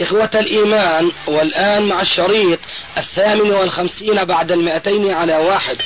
[0.00, 2.58] إخوة الإيمان والآن مع الشريط
[2.96, 5.76] الثامن والخمسين بعد المئتين على واحد.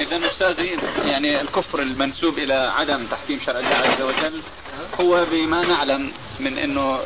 [0.00, 4.42] إذا أستاذي يعني الكفر المنسوب إلى عدم تحكيم شرع الله عز وجل
[5.00, 7.00] هو بما نعلم من أنه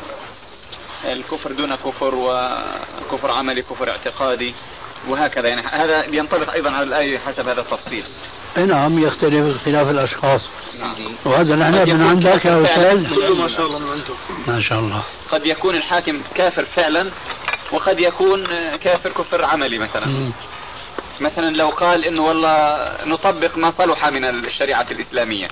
[1.04, 4.54] الكفر دون كفر وكفر عملي كفر اعتقادي
[5.08, 5.62] وهكذا يعني.
[5.62, 8.04] هذا ينطبق أيضا على الآية حسب هذا التفصيل.
[8.56, 10.40] نعم يختلف اختلاف الأشخاص.
[11.24, 13.08] وهذا نحن من عندك يا أستاذ.
[13.38, 14.16] ما شاء الله من عندكم
[14.46, 15.02] ما شاء الله.
[15.30, 17.10] قد يكون الحاكم كافر فعلا
[17.72, 18.46] وقد يكون
[18.76, 20.06] كافر كفر عملي مثلا.
[20.06, 20.32] مم.
[21.20, 25.48] مثلا لو قال إنه والله نطبق ما صلح من الشريعة الإسلامية.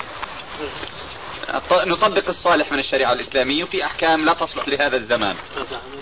[1.72, 5.34] نطبق الصالح من الشريعة الإسلامية وفي أحكام لا تصلح لهذا الزمان.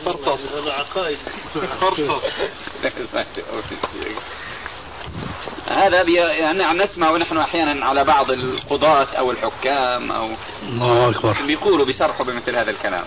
[0.04, 1.18] فرطة هذا عقائد.
[1.80, 2.20] فرطة
[5.70, 10.30] هذا بي يعني عم نسمع ونحن أحيانا على بعض القضاة أو الحكام أو
[10.62, 11.36] الله أكبر.
[11.46, 13.04] بيقولوا بيصرحوا بمثل هذا الكلام.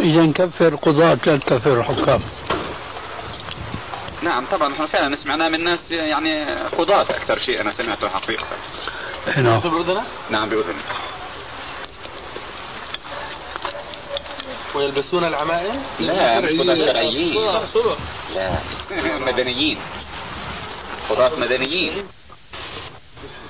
[0.00, 2.22] إذا نكفر قضاة لا نكفر حكام.
[4.22, 8.46] نعم طبعا نحن فعلا سمعناه من ناس يعني قضاة أكثر شيء أنا سمعته حقيقة.
[9.36, 9.60] نعم.
[10.30, 10.74] نعم باذن
[14.74, 17.34] ويلبسون العمائم؟ لا مش قضاة شرعيين
[18.34, 18.58] لا
[19.18, 19.78] مدنيين.
[21.10, 22.04] قضاة مدنيين.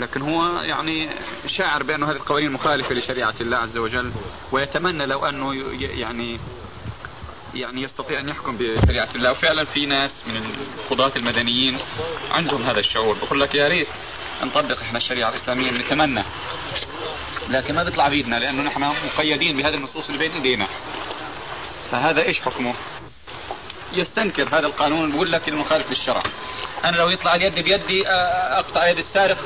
[0.00, 1.08] لكن هو يعني
[1.46, 4.12] شاعر بأنه هذه القوانين مخالفة لشريعة الله عز وجل
[4.52, 6.38] ويتمنى لو أنه يعني
[7.54, 9.30] يعني يستطيع أن يحكم بشريعة الله.
[9.30, 11.78] وفعلا في ناس من القضاة المدنيين
[12.30, 13.16] عندهم هذا الشعور.
[13.22, 13.88] بقول لك يا ريت
[14.42, 16.24] نطبق إحنا الشريعة الإسلامية نتمنى.
[17.48, 20.68] لكن ما بيطلع بيدنا لأنه نحن مقيدين بهذه النصوص اللي بين إيدينا.
[21.90, 22.74] فهذا إيش حكمه؟
[23.98, 26.22] يستنكر هذا القانون بيقول لك انه مخالف للشرع.
[26.84, 29.38] أنا لو يطلع اليد بيدي أقطع يد السارق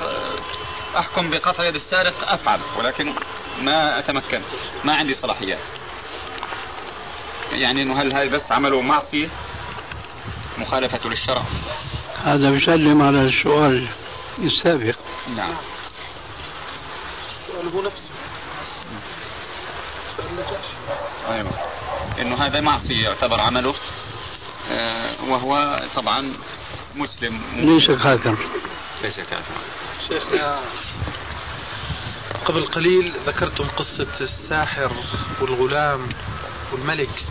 [0.97, 2.61] أحكم بقطع يد السارق أفعل.
[2.79, 3.13] ولكن
[3.61, 4.41] ما أتمكن
[4.85, 5.59] ما عندي صلاحيات.
[7.51, 9.29] يعني إنه هل هذا بس عمله معصيه
[10.59, 11.45] مخالفة للشرع.
[12.25, 13.87] هذا بيسلم على السؤال
[14.39, 14.95] السابق.
[15.37, 15.55] نعم.
[17.75, 18.03] هو نفسه.
[21.29, 21.51] أيوه.
[22.19, 23.75] إنه هذا معصية يعتبر عمله.
[25.29, 26.33] وهو طبعا
[26.97, 27.41] مسلم.
[27.57, 28.37] ليس كافر
[29.03, 29.55] ليس كافر
[30.09, 30.61] شيخنا
[32.45, 34.93] قبل قليل ذكرتم قصة الساحر
[35.41, 36.09] والغلام
[36.73, 37.25] والملك.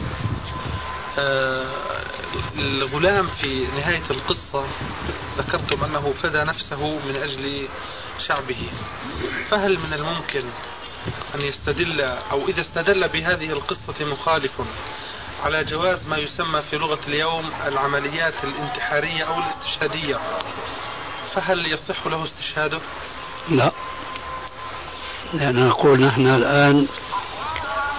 [1.19, 2.03] آه،
[2.57, 4.67] الغلام في نهاية القصة
[5.37, 7.67] ذكرتم أنه فدى نفسه من أجل
[8.27, 8.69] شعبه.
[9.49, 10.43] فهل من الممكن
[11.35, 14.61] أن يستدل أو إذا استدل بهذه القصة مخالف
[15.45, 20.17] على جواز ما يسمى في لغة اليوم العمليات الانتحارية أو الاستشهادية.
[21.35, 22.79] فهل يصح له استشهاده؟
[23.49, 23.71] لا.
[25.33, 26.87] لأن نقول نحن الآن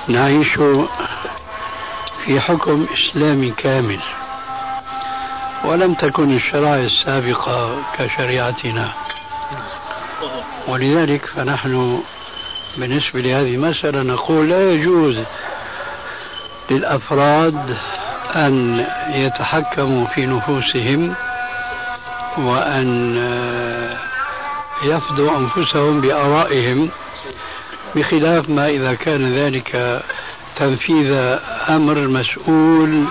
[0.09, 0.49] نعيش
[2.25, 4.03] في حكم إسلامي كامل
[5.65, 8.93] ولم تكن الشرائع السابقة كشريعتنا.
[10.69, 12.03] ولذلك فنحن
[12.77, 15.25] بالنسبة لهذه المسألة نقول لا يجوز
[16.71, 17.77] للأفراد
[18.37, 21.15] أن يتحكموا في نفوسهم
[22.39, 23.97] وأن آه،
[24.83, 26.91] يفدوا أنفسهم بآرائهم
[27.95, 30.03] بخلاف ما إذا كان ذلك
[30.57, 31.37] تنفيذ
[31.69, 33.05] أمر مسؤول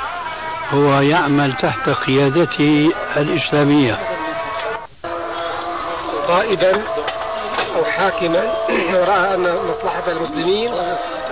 [0.73, 3.99] هو يعمل تحت قيادته الإسلامية.
[6.27, 6.83] قائدا
[7.75, 8.53] أو حاكما
[9.09, 10.71] رأى أن مصلحة المسلمين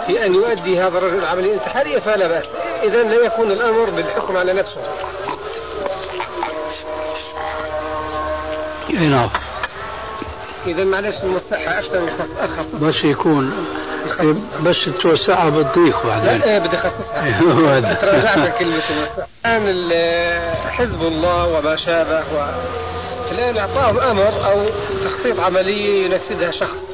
[0.07, 2.43] في أن يؤدي هذا الرجل العملية الانتحارية فلا بأس.
[2.83, 4.81] إذا لا يكون الأمر بالحكم على نفسه.
[8.93, 9.29] نعم.
[10.67, 13.53] إذا معلش المصحة أكثر من خص بس يكون
[14.65, 16.39] بس توسعها بالضيق بعدين.
[16.39, 17.23] لا إيه بدي أخصصها.
[17.25, 17.93] أيوة.
[17.93, 22.45] تراجعت كلمة المصحة الآن ال- حزب الله وما شابه و...
[23.31, 24.65] الآن أعطاهم أمر أو
[25.05, 26.84] تخطيط عملية ينفذها شخص.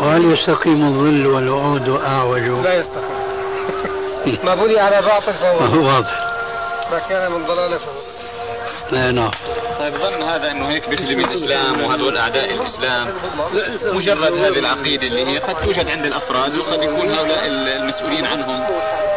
[0.00, 3.26] وهل يستقيم الظل والوعود أعوج؟ لا يستقيم.
[4.44, 6.26] ما بني على باطل فهو وهو واضح.
[6.92, 7.92] ما كان من ضلالة فهو.
[8.92, 9.30] أي نعم
[9.78, 13.08] طيب ظن هذا أنه هيك بيخدم الإسلام وهذول أعداء الإسلام.
[13.84, 18.66] مجرد هذه العقيدة اللي هي قد توجد عند الأفراد وقد يكون هؤلاء المسؤولين عنهم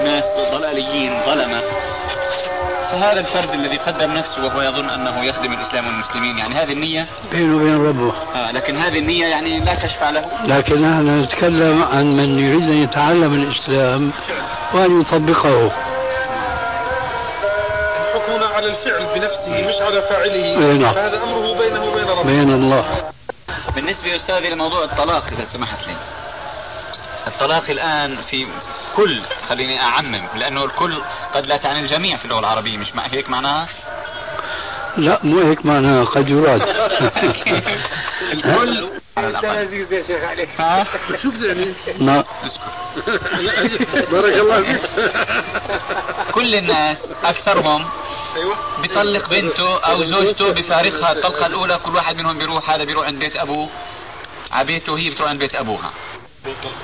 [0.03, 1.61] ناس ضلاليين ظلمة.
[2.91, 7.55] فهذا الفرد الذي قدم نفسه وهو يظن أنه يخدم الإسلام والمسلمين يعني هذه النية؟ بينه
[7.55, 8.13] وبين ربه.
[8.35, 12.83] آه لكن هذه النية يعني لا تشفع له؟ لكن نحن نتكلم عن من يريد أن
[12.83, 14.11] يتعلم الإسلام
[14.73, 15.71] وأن يطبقه.
[18.13, 20.73] حكمنا على الفعل بنفسه مش على فاعله.
[20.73, 20.93] نعم.
[20.93, 22.23] فهذا أمره بينه وبين ربه.
[22.23, 22.83] بين الله.
[23.75, 25.97] بالنسبة يا أستاذي لموضوع الطلاق إذا سمحت لي.
[27.27, 28.47] الطلاق الآن في
[28.95, 31.01] كل خليني أعمم لأنه الكل
[31.33, 33.67] قد لا تعني الجميع في اللغة العربية مش مع هيك معناها؟
[34.97, 36.61] لا مو هيك معناها قد يراد.
[38.33, 38.89] الكل.
[39.17, 40.87] على أنت الأقل لذيذ يا شيخ عليك ها؟
[41.23, 42.23] شو بتعني؟ ما.
[44.11, 44.81] بارك الله فيك.
[46.31, 47.85] كل الناس أكثرهم
[48.35, 48.55] أيوه.
[48.81, 53.35] بيطلق بنته أو زوجته بفارقها الطلقة الأولى كل واحد منهم بيروح هذا بيروح عند بيت
[53.35, 53.69] أبوه.
[54.51, 55.91] على بيته وهي بتروح عند بيت أبوها.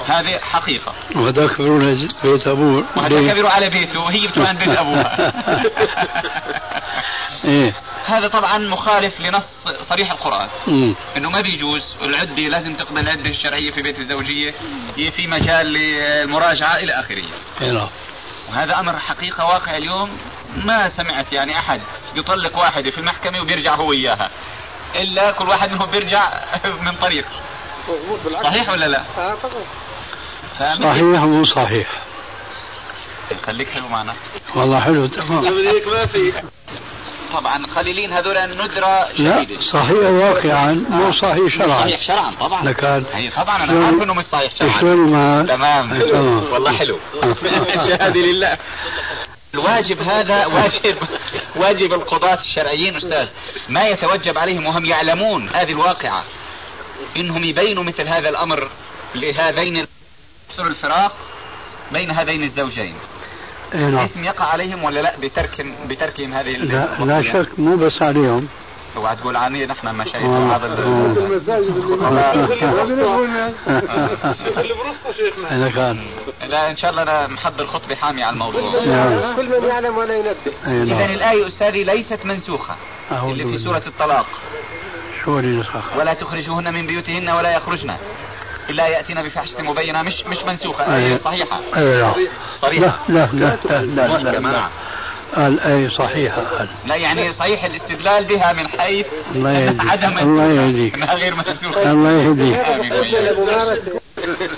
[0.05, 0.93] هذه حقيقة.
[1.15, 2.85] وهذاك بيقولون بيت أبوه.
[2.97, 3.99] وهذاك ليه؟ بيروح على بيته.
[3.99, 5.33] وهي بتروح عند بيت أبوها.
[7.45, 7.75] إيه.
[8.05, 9.45] هذا طبعا مخالف لنص
[9.89, 10.49] صريح القرآن.
[10.67, 10.95] أمم.
[11.17, 11.95] إنه ما بيجوز.
[12.01, 14.53] العدة لازم تقبل العدة الشرعية في بيت الزوجية.
[14.97, 17.23] هي في مجال للمراجعه إلى آخره.
[17.61, 17.87] إيه نعم.
[18.49, 20.09] وهذا أمر حقيقة واقع اليوم.
[20.65, 21.81] ما سمعت يعني أحد
[22.15, 24.29] يطلق واحدة في المحكمة وبيرجع هو اياها
[24.95, 26.29] إلا كل واحد منهم بيرجع
[26.85, 27.25] من طريق.
[27.89, 29.63] مضبوط بالعكس صحيح ولا لا؟ آه طبعا.
[30.59, 32.01] صحيح مو صحيح؟
[33.45, 34.13] خليك حلو معنا.
[34.55, 35.07] والله حلو.
[35.07, 35.43] تمام
[35.87, 36.33] ما في.
[37.33, 41.79] طبعا خليلين هذول ندرة لا صحيح واقعا مو صحيح شرعا.
[41.79, 42.65] صحيح شرعا طبعا.
[42.65, 43.03] لكن
[43.37, 44.79] طبعا أنا عارف إنه مش صحيح شرعا.
[44.79, 45.45] تمام.
[45.47, 46.43] تمام.
[46.51, 46.99] والله حلو.
[47.23, 48.57] الشهادة لله.
[49.53, 50.97] الواجب هذا واجب
[51.55, 53.27] واجب القضاة الشرعيين أستاذ.
[53.69, 56.23] ما يتوجب عليهم وهم يعلمون هذه الواقعة.
[57.17, 58.69] إنهم يبينوا مثل هذا الأمر
[59.15, 59.75] لهذين
[60.49, 61.15] يحصل الفراق
[61.91, 62.95] بين هذين الزوجين.
[63.73, 63.97] إيه نعم.
[64.05, 68.47] اسم يقع عليهم ولا لا؟ بترك بتركهم هذه لا, لا؟ شك مو بس عليهم.
[68.97, 70.55] اوعى تقول عني نحن مشايخ آه.
[70.55, 71.25] هذا ال- آه.
[71.25, 71.75] المساجد
[74.57, 75.55] اللي برصه شيخنا.
[75.57, 75.99] إذا كان.
[76.49, 78.85] لا إن شاء الله أنا محضر خطبه حاميه على الموضوع.
[78.85, 79.35] نعم.
[79.35, 80.35] كل من يعلم ولا ينبه.
[80.67, 82.75] إيه اذا نعم الآية أستاذي ليست منسوخة
[83.11, 83.57] اللي في.
[83.57, 84.25] سورة الطلاق.
[85.25, 87.95] شو اللي نسخ ولا تخرجوهن من بيوتهن ولا يخرجن.
[88.69, 90.95] إلا يأتين بفحشة مبينة مش مش منسوخة.
[90.95, 91.07] أيوة.
[91.07, 92.13] إيه صحيحه إيه نعم
[92.61, 94.69] صريحه لا لا لا لا لا, لا,
[95.37, 95.75] لا.
[95.75, 96.41] أي صحيحة.
[96.41, 96.67] قال.
[96.85, 99.05] لا يعني صحيح الاستدلال بها من حيث
[99.35, 99.81] الله يهديك.
[99.81, 100.65] عدم الله منسوخة.
[100.65, 100.93] يهديك.
[100.95, 101.91] انها غير منسوخة.
[101.91, 102.57] الله يهديك.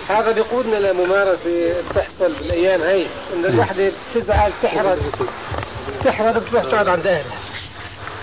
[0.09, 0.75] هذا بيقودنا.
[0.75, 3.07] لممارسة بتحصل بالأيام هاي.
[3.33, 4.99] إن الوحدة بتزعل تحرد
[6.05, 7.37] تحرد بتروح تقعد عند أهلها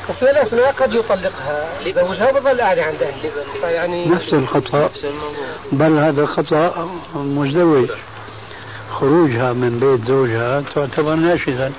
[0.08, 1.68] وفي الأثناء قد يطلقها.
[1.86, 4.90] زوجها وبظل قاعدة عند أهلها فيعني نفس الخطأ.
[5.72, 7.88] بل هذا خطأ مزدوج.
[8.90, 11.72] خروجها من بيت زوجها تعتبر ناشزا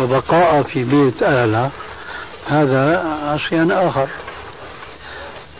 [0.00, 1.70] وبقاء في بيت أهلها
[2.46, 4.08] هذا عصيان آخر.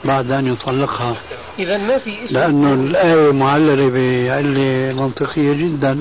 [0.04, 1.16] بعد أن يطلقها.
[1.58, 6.00] إذا ما في شيء لأنه الآية معللة بعلة منطقية جدا.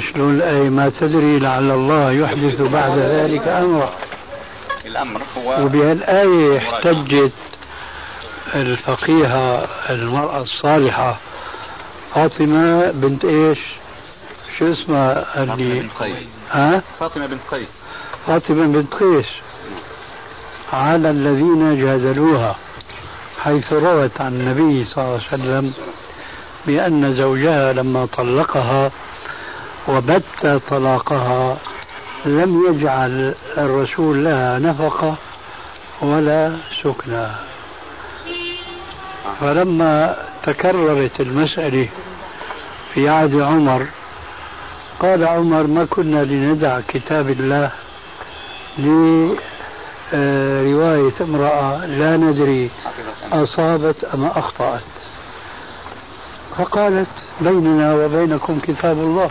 [0.00, 3.92] شلون؟ الآية ما تدري لعل الله يحدث بعد ذلك أمرا.
[4.86, 7.32] الأمر هو وبهالآية احتجت
[8.54, 11.18] الفقيهة المرأة الصالحة
[12.14, 13.58] فاطمة بنت إيش؟
[14.58, 16.16] شو اسمها اللي بنت قيس.
[16.52, 17.68] ها؟ فاطمة بنت قيس.
[18.26, 19.26] فاطمة بنت قيس.
[20.72, 22.56] على الذين جادلوها
[23.38, 25.72] حيث روت عن النبي صلى الله عليه وسلم
[26.66, 28.90] بأن زوجها لما طلقها
[29.88, 31.56] وبت طلاقها.
[32.26, 35.14] لم يجعل الرسول لها نفقة
[36.02, 37.26] ولا سكنى.
[39.40, 41.88] فلما تكررت المسألة
[42.94, 43.86] في عهد عمر
[45.00, 47.70] قال عمر ما كنا لندع كتاب الله
[50.12, 52.70] لرواية امرأة لا ندري
[53.32, 54.82] أصابت أم أخطأت.
[56.58, 59.30] فقالت بيننا وبينكم كتاب الله.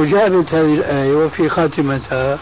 [0.00, 2.38] وجاءت هذه الآية وفي خاتمتها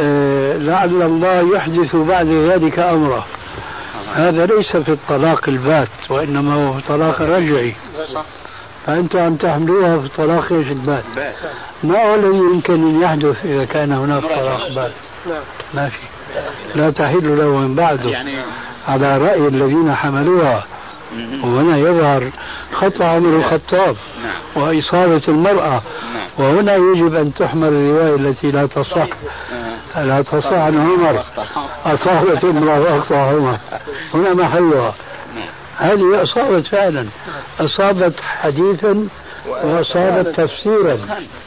[0.00, 3.26] آه، لعل الله يحدث بعد ذلك أمره.
[4.14, 7.74] هذا ليس في الطلاق البات وإنما هو في الطلاق الرجعي
[8.86, 11.04] فأنتم عم تحملوها في الطلاق إيش البات؟
[11.84, 14.92] ما هو الذي يمكن أن يحدث إذا كان هناك طلاق بات؟
[15.74, 15.98] ما في.
[16.74, 18.08] لا تحل له من بعده.
[18.08, 18.34] يعني
[18.88, 20.64] على رأي الذين حملوها.
[21.42, 22.30] وهنا يظهر
[22.72, 24.62] خطأ عمر الخطاب نعم.
[24.64, 25.82] وإصابة المرأة.
[26.14, 26.26] نعم.
[26.38, 29.06] وهنا يجب أن تحمل الرواية التي لا تصح.
[29.96, 31.24] لا تصح عن عمر.
[31.86, 33.58] أصابت امرأة وأخطأ عمر.
[34.14, 34.94] هنا محلها.
[35.76, 37.06] هذه أصابت فعلا.
[37.60, 39.08] أصابت حديثا
[39.48, 40.98] وأصابت تفسيرا.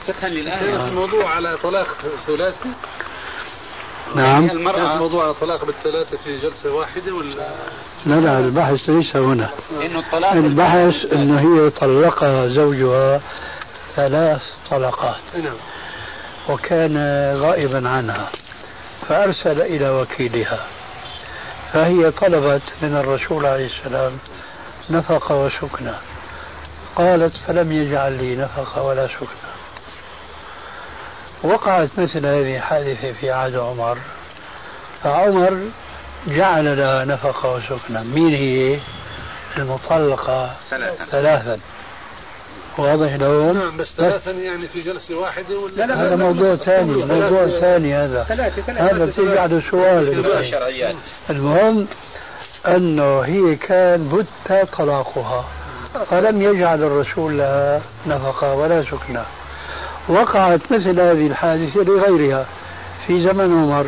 [0.07, 1.87] فتحا للآية الموضوع على طلاق
[2.27, 2.69] ثلاثي.
[4.15, 4.49] نعم.
[4.49, 7.47] المرأة الموضوع على طلاق بالثلاثة في جلسة واحدة ولا؟
[8.05, 9.49] لا لا البحث ليس هنا.
[9.85, 13.21] إنه الطلاق البحث أنه هي طلقها زوجها
[13.95, 14.41] ثلاث
[14.71, 15.35] طلقات.
[15.43, 15.53] نعم.
[16.49, 16.97] وكان
[17.37, 18.29] غائبا عنها
[19.09, 20.65] فأرسل إلى وكيلها.
[21.73, 24.11] فهي طلبت من الرسول عليه السلام
[24.89, 25.95] نفقة وسكنة.
[26.95, 29.50] قالت فلم يجعل لي نفقة ولا سكنة.
[31.43, 33.97] وقعت مثل هذه الحادثة في عهد عمر.
[35.03, 35.59] فعمر
[36.27, 38.03] جعل لها نفقة وسكنة.
[38.03, 38.79] مين هي؟
[39.57, 41.05] المطلقة ثلاثا.
[41.05, 41.59] ثلاثا.
[42.77, 47.05] واضح لهم نعم بس ثلاثا يعني في جلسة واحدة ولا لا، لا، هذا موضوع ثاني
[47.05, 48.23] موضوع ثاني هذا.
[48.23, 50.51] ثلاثة ثلاثة هذا بتجعله سؤال.
[50.51, 50.95] شرعيات
[51.29, 51.87] المهم
[52.67, 55.45] أنه هي كان بت طلاقها
[56.09, 59.25] فلم يجعل الرسول لها نفقة ولا سكنة.
[60.11, 62.45] وقعت مثل هذه الحادثة لغيرها
[63.07, 63.85] في زمن عمر.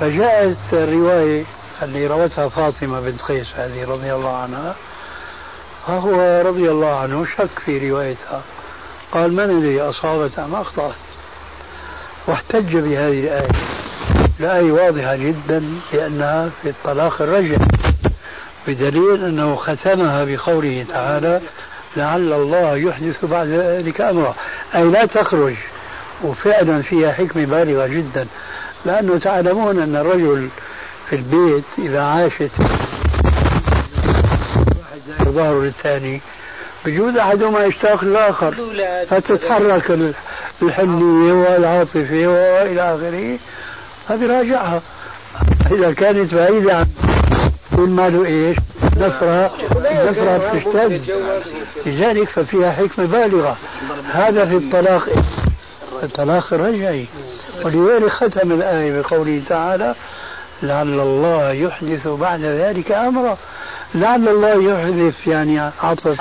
[0.00, 1.44] فجاءت الرواية
[1.82, 4.74] اللي روتها فاطمة بنت قيس هذه رضي الله عنها.
[5.86, 8.42] فهو رضي الله عنه شك في روايتها.
[9.12, 10.94] قال من الذي أصابت أم أخطأت؟
[12.26, 13.48] واحتج بهذه الآية.
[14.40, 15.62] الآية واضحة جدا
[15.92, 17.58] لأنها في الطلاق الرجعي
[18.68, 21.40] بدليل أنه ختمها بقوله تعالى
[21.96, 24.34] لعل الله يحدث بعد ذلك أمرا.
[24.74, 25.54] أي لا تخرج.
[26.24, 28.26] وفعلا فيها حكمة بالغة جدا.
[28.86, 30.48] لأنه تعلمون أن الرجل
[31.10, 32.50] في البيت إذا عاشت
[34.00, 36.20] واحد ظهره للثاني.
[36.84, 38.54] بجوز أحدهما يشتاق للآخر.
[39.08, 40.14] فتتحرك
[40.62, 43.38] الحنية والعاطفة وإلى آخره.
[44.08, 44.82] هذه راجعها.
[45.70, 46.86] إذا كانت بعيدة عن
[47.76, 48.56] كل ماله إيش؟
[48.96, 51.02] نفرة نفرة بتشتد
[51.86, 53.56] لذلك ففيها حكمة بالغة.
[54.12, 55.08] هذا في الطلاق.
[56.02, 57.06] الطلاق الرجعي
[57.64, 59.94] ولذلك ختم الآية بقوله تعالى
[60.62, 63.36] لعل الله يحدث بعد ذلك أمرا.
[63.94, 66.20] لعل الله يحدث يعني عطف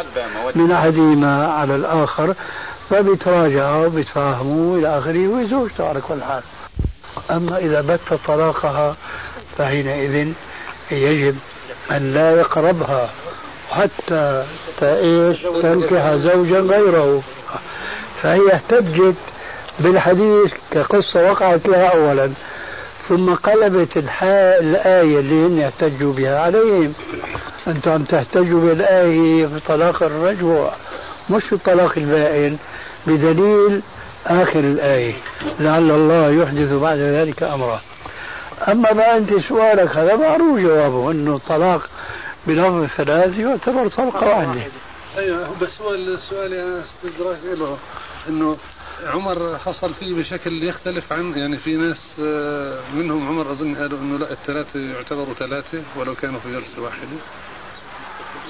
[0.55, 2.33] من أحدهما على الآخر
[2.89, 6.43] فبيتراجعوا وبيتفاهموا إلى آخره وزوجته على كل حال
[7.31, 8.95] أما إذا بت طلاقها
[9.57, 10.33] فحينئذ
[10.91, 11.35] يجب
[11.91, 13.09] أن لا يقربها
[13.71, 14.45] حتى
[14.83, 17.21] إيش تنكح زوجا غيره.
[18.21, 19.15] فهي احتجت
[19.79, 22.31] بالحديث كقصة وقعت لها أولا.
[23.09, 26.93] ثم قلبت الآية اللي هن يحتجوا بها عليهم.
[27.67, 30.73] أنتم عم تحتجوا بالآية في طلاق الرجوع
[31.29, 32.57] مش في الطلاق البائن
[33.07, 33.81] بدليل
[34.27, 35.13] آخر الآية.
[35.59, 37.81] لعل الله يحدث بعد ذلك أمرا.
[38.67, 41.89] أما ما أنت سؤالك هذا معروف جوابه أنه الطلاق
[42.47, 44.61] بلفظ الثلاث يعتبر طلقة واحدة.
[45.17, 47.77] أيوه بس هو السؤال يا استدراك له
[48.29, 48.57] إنه
[49.07, 54.17] عمر حصل فيه بشكل يختلف عن يعني في ناس آه، منهم عمر أظن قالوا إنه
[54.17, 57.07] لا الثلاثه يعتبروا ثلاثة ولو كانوا في جلسه واحدة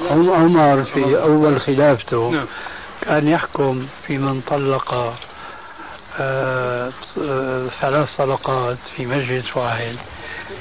[0.10, 2.46] عمر في أول خلافته نعم.
[3.02, 5.14] كان يحكم في من طلق
[7.82, 9.96] ثلاث طلقات في مجلس واحد.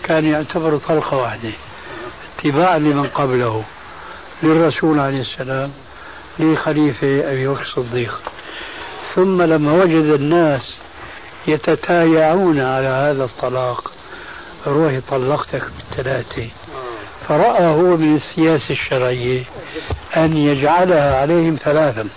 [0.02, 1.52] كان يعتبر طلقة واحدة.
[2.38, 3.64] اتباعا لمن قبله.
[4.42, 5.72] للرسول عليه السلام.
[6.38, 8.20] لخليفة أبي بكر الصديق.
[9.14, 10.62] ثم لما وجد الناس
[11.46, 13.92] يتتايعون على هذا الطلاق
[14.66, 16.48] روحي طلقتك بالثلاثة
[17.28, 19.44] فرأى هو من السياسة الشرعية
[20.16, 22.08] أن يجعلها عليهم ثلاثا.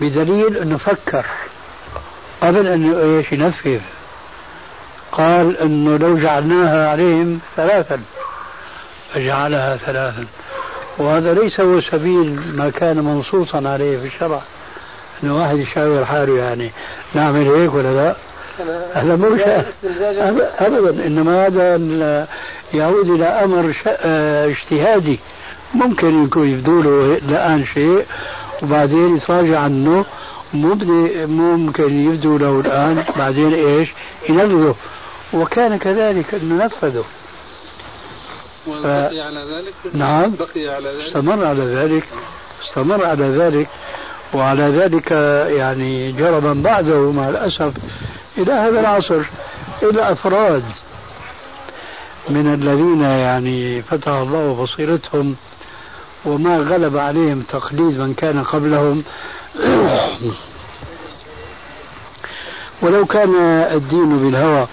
[0.00, 1.26] بدليل أنه فكر.
[2.40, 3.80] قبل أن إيش ينفذ
[5.12, 8.00] قال أنه لو جعلناها عليهم ثلاثا
[9.14, 10.24] فجعلها ثلاثا.
[10.98, 14.40] وهذا ليس هو سبيل ما كان منصوصا عليه في الشرع.
[15.22, 16.70] إنه واحد يشاور حاله يعني
[17.14, 18.16] نعمل هيك ولا لا؟
[18.94, 19.26] هذا مو
[20.58, 22.26] ابدا إنما هذا
[22.74, 25.18] يعود إلى أمر آه، اجتهادي.
[25.74, 28.04] ممكن يكون يبدو له الآن شيء
[28.62, 30.04] وبعدين يتراجع عنه
[30.54, 33.88] ممكن يبدو له الآن بعدين إيش؟
[34.28, 34.74] ينفذه
[35.32, 37.04] وكان كذلك انه نفذه
[38.66, 40.34] وبقي على ذلك؟ نعم.
[40.38, 42.04] بقي على ذلك؟ استمر على ذلك.
[42.68, 43.68] استمر على ذلك.
[44.34, 45.10] وعلى ذلك
[45.56, 47.72] يعني جرى من بعده مع الأسف
[48.38, 49.22] إلى هذا العصر
[49.82, 50.62] إلى أفراد
[52.28, 55.36] من الذين يعني فتح الله بصيرتهم
[56.24, 59.04] وما غلب عليهم تقليد من كان قبلهم.
[62.82, 63.34] ولو كان
[63.72, 64.66] الدين بالهوى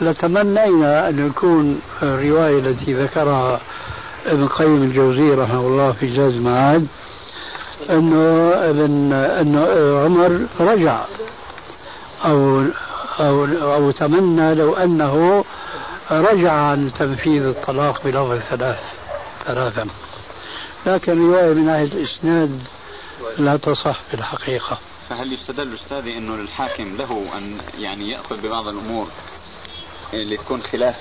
[0.00, 3.60] لتمنينا أن يكون الرواية التي ذكرها
[4.26, 6.86] ابن قيم الجوزي رحمه الله في زاد المعاد
[7.90, 9.66] انه ابن انه
[10.04, 11.00] عمر رجع
[12.24, 12.64] أو
[13.20, 15.44] أو أو تمنى لو أنه
[16.10, 18.78] رجع عن تنفيذ الطلاق بلفظ ثلاث
[19.46, 19.86] ثلاثا
[20.86, 22.60] لكن رواية من ناحية الإسناد
[23.38, 24.78] لا تصح في الحقيقة.
[25.08, 29.08] فهل يستدل أستاذي أنه الحاكم له أن يعني يأخذ ببعض الأمور
[30.14, 30.96] اللي تكون خلاف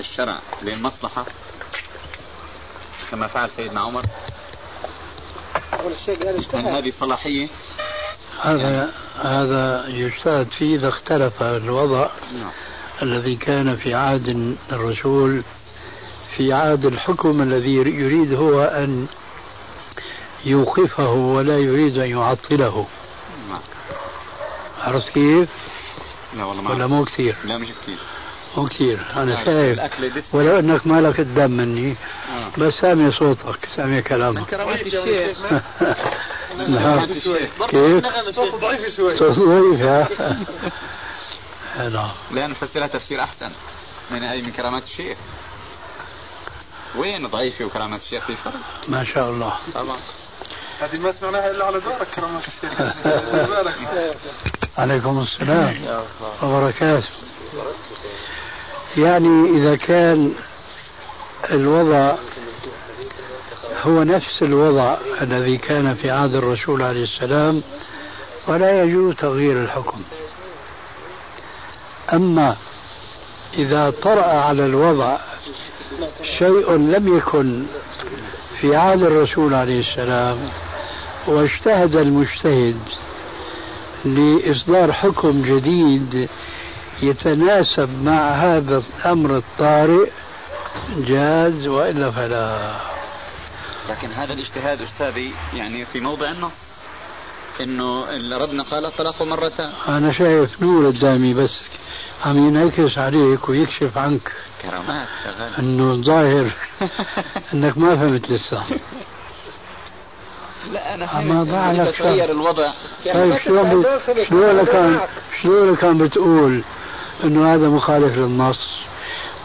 [0.00, 1.24] الشرع للمصلحة
[3.10, 4.02] كما فعل سيدنا عمر؟
[5.72, 5.92] هل
[6.66, 7.48] هذه صلاحية؟
[8.42, 8.90] هذا يعني
[9.22, 12.50] هذا يجتهد فيه إذا اختلف الوضع نعم.
[13.02, 15.42] الذي كان في عهد الرسول
[16.36, 19.06] في عهد الحكم الذي يريد هو أن
[20.44, 22.86] يوقفه ولا يريد أن يعطله.
[23.50, 23.60] نعم.
[24.80, 25.48] عرفت كيف؟
[26.36, 27.98] لا والله ما ولا مو كثير؟ لا مش كثير.
[28.56, 29.06] مو كثير.
[29.16, 31.96] أنا شايف ولو أنك مالك الدم مني.
[32.30, 32.60] آه.
[32.60, 34.46] بس سامي صوتك سامي كلامك.
[34.46, 35.38] كرامات الشيخ
[36.68, 37.06] نعم.
[37.68, 39.16] كيف؟ صوت ضعيف شوي.
[39.16, 40.22] صوت ضعيف
[41.78, 43.50] نعم لأن نفسرها تفسير أحسن
[44.10, 45.18] من أي من كرامات الشيخ.
[46.96, 48.54] وين ضعيفة وكرامات الشيخ؟ في فرق؟
[48.88, 49.52] ما شاء الله.
[49.74, 49.96] طبعا.
[50.82, 52.96] هذه ما سمعناها إلا على دارك كرامات الشيخ.
[54.78, 55.76] عليكم السلام.
[56.42, 57.08] وبركاته.
[58.96, 60.34] يعني إذا كان
[61.50, 62.14] الوضع
[63.82, 67.62] هو نفس الوضع الذي كان في عهد الرسول عليه السلام
[68.46, 70.02] ولا يجوز تغيير الحكم.
[72.12, 72.56] أما
[73.54, 75.16] إذا طرأ على الوضع
[76.38, 77.66] شيء لم يكن
[78.60, 80.38] في عهد الرسول عليه السلام
[81.26, 82.78] واجتهد المجتهد
[84.04, 86.28] لإصدار حكم جديد
[87.02, 90.10] يتناسب مع هذا الأمر الطارئ
[90.96, 92.74] جاز وإلا فلا.
[93.88, 96.52] لكن هذا الاجتهاد أستاذي يعني في موضع النص
[97.60, 98.04] إنه
[98.38, 99.72] ربنا قال الطلاق مرتان.
[99.88, 101.60] أنا شايف نور قدامي بس
[102.24, 104.32] عم ينعكس عليك ويكشف عنك.
[104.62, 106.52] كرامات شغال إنه ظاهر
[107.54, 108.64] إنك ما فهمت لسه.
[110.72, 112.72] لا أنا فهمت ما تغير الوضع.
[113.04, 113.84] طيب شلون
[114.28, 115.00] شلون كان
[115.42, 116.62] شلون كان بتقول
[117.24, 118.82] إنه هذا مخالف للنص؟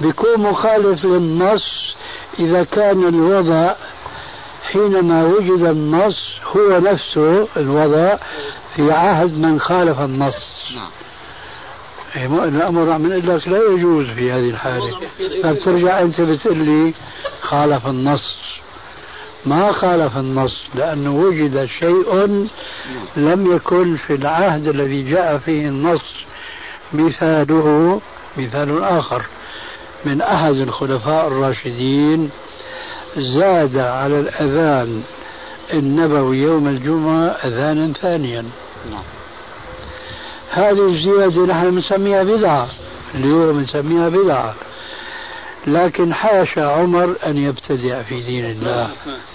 [0.02, 1.96] بيكون مخالف للنص
[2.40, 3.74] إذا كان الوضع
[4.72, 8.18] حينما وجد النص هو نفسه الوضع
[8.76, 10.36] في عهد من خالف النص.
[10.76, 10.90] نعم.
[12.44, 14.92] الأمر عم نقول لك لا يجوز في هذه الحالة.
[15.44, 16.94] فبترجع أنت بتقول لي
[17.42, 18.36] خالف النص.
[19.50, 22.48] ما خالف النص لأنه وجد شيء
[23.18, 26.14] لم يكن في العهد الذي جاء فيه النص
[26.94, 28.02] مثاله
[28.38, 29.26] مثال آخر.
[30.06, 32.30] من أحد الخلفاء الراشدين
[33.18, 35.04] زاد على الأذان
[35.74, 38.46] النبوي يوم الجمعة أذانا ثانيا.
[38.92, 39.04] نعم.
[40.52, 42.68] هذه الزيادة نحن بنسميها بدعة
[43.16, 44.56] اليوم بنسميها بدعة.
[45.68, 48.90] لكن حاشا عمر أن يبتدع في دين الله.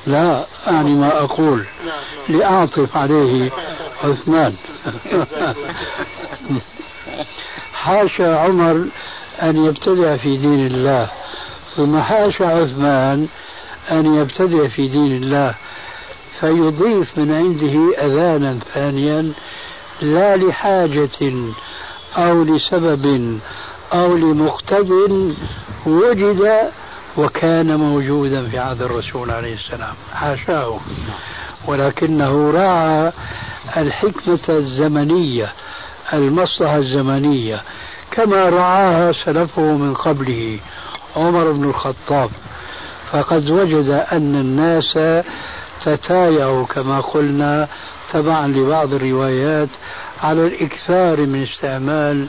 [0.07, 1.65] لا أعني ما أقول.
[2.29, 3.51] لأعطف عليه
[4.05, 4.55] عثمان.
[7.75, 8.85] حاشا عمر
[9.43, 11.11] أن يبتدع في دين الله.
[11.77, 13.29] ثم حاشا عثمان
[13.91, 15.55] أن يبتدع في دين الله.
[16.41, 19.33] فيضيف من عنده أذانا ثانيا
[20.03, 21.33] لا لحاجة
[22.17, 23.39] أو لسبب
[23.95, 24.91] أو لمقتض
[25.87, 26.71] وجد
[27.17, 29.95] وكان موجودا في عهد الرسول عليه السلام.
[30.15, 30.81] حاشاه.
[31.67, 33.13] ولكنه راعى
[33.77, 35.53] الحكمة الزمنية
[36.13, 37.63] المصلحة الزمنية
[38.11, 40.59] كما رعاها سلفه من قبله
[41.17, 42.31] عمر بن الخطاب.
[43.13, 45.23] فقد وجد أن الناس
[45.85, 47.69] تتايعوا كما قلنا
[48.13, 49.69] تبعا لبعض الروايات
[50.23, 52.27] على الإكثار من استعمال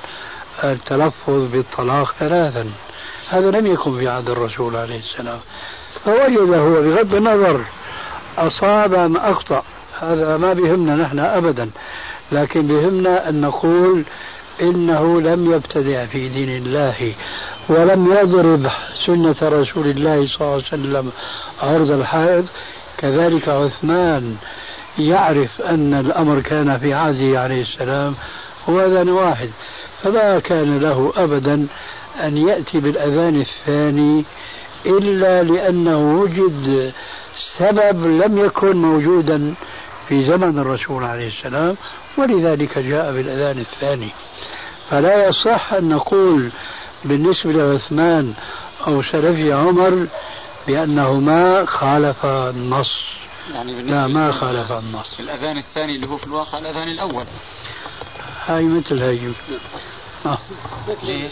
[0.63, 2.72] التلفظ بالطلاق ثلاثا.
[3.30, 5.39] هذا لم يكن في عهد الرسول عليه السلام.
[6.06, 7.62] فوجد هو بغض النظر
[8.38, 9.63] أصاب أم أخطأ.
[10.02, 11.70] هذا ما بهمنا نحن أبدا.
[12.32, 14.04] لكن بهمنا أن نقول
[14.62, 17.13] إنه لم يبتدع في دين الله
[17.70, 18.72] ولم يضرب
[19.06, 21.12] سنة رسول الله صلى الله عليه وسلم
[21.62, 22.46] عرض الحائض.
[22.98, 24.36] كذلك عثمان
[25.00, 28.16] يعرف أن الأمر كان في عهده عليه السلام.
[28.70, 29.50] هو أذان واحد.
[30.04, 31.68] فما كان له أبدا
[32.24, 34.26] أن يأتي بالأذان الثاني
[34.86, 36.94] إلا لأنه وجد
[37.58, 39.54] سبب لم يكن موجودا
[40.10, 41.76] في زمن الرسول عليه السلام
[42.18, 44.10] ولذلك جاء بالأذان الثاني.
[44.89, 46.50] فلا يصح أن نقول
[47.06, 48.34] بالنسبة لعثمان
[48.88, 50.08] أو سلفي عمر
[50.68, 53.04] بأنهما خالف النص.
[53.54, 55.20] يعني لا ما خالف النص.
[55.20, 57.26] الأذان الثاني اللي هو في الواقع الأذان الأول.
[58.46, 59.34] هاي مثل هاي
[60.26, 60.38] آه.
[61.04, 61.32] ليش؟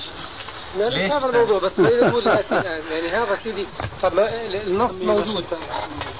[0.77, 1.79] لا ليش؟ لا هذا الموضوع بس
[2.91, 3.67] يعني هذا سيدي
[4.01, 4.19] طب
[4.67, 5.45] النص موجود.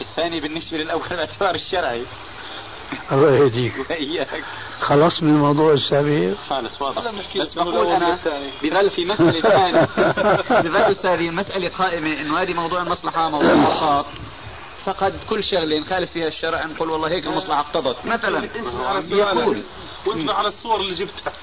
[0.02, 2.04] الثاني بالنسبة للأول باعتبار الشرعي.
[3.12, 3.74] الله يهديك.
[3.90, 4.44] وإياك.
[4.82, 7.12] خلص من موضوع السابق خالص واضح.
[7.38, 8.20] بس بقول أنا
[8.64, 9.88] بظل في مسألة ثانية.
[10.62, 14.06] بظل هذه المسألة قائمة إنه هذه موضوع المصلحة موضوع الخاط
[14.86, 18.06] فقد كل شغلة نخالف فيها الشرع نقول والله هيك المصلحة اقتضت.
[18.06, 18.50] مثلا.
[19.12, 19.63] يقول.
[20.06, 21.34] وانتبه على الصور اللي جبتها.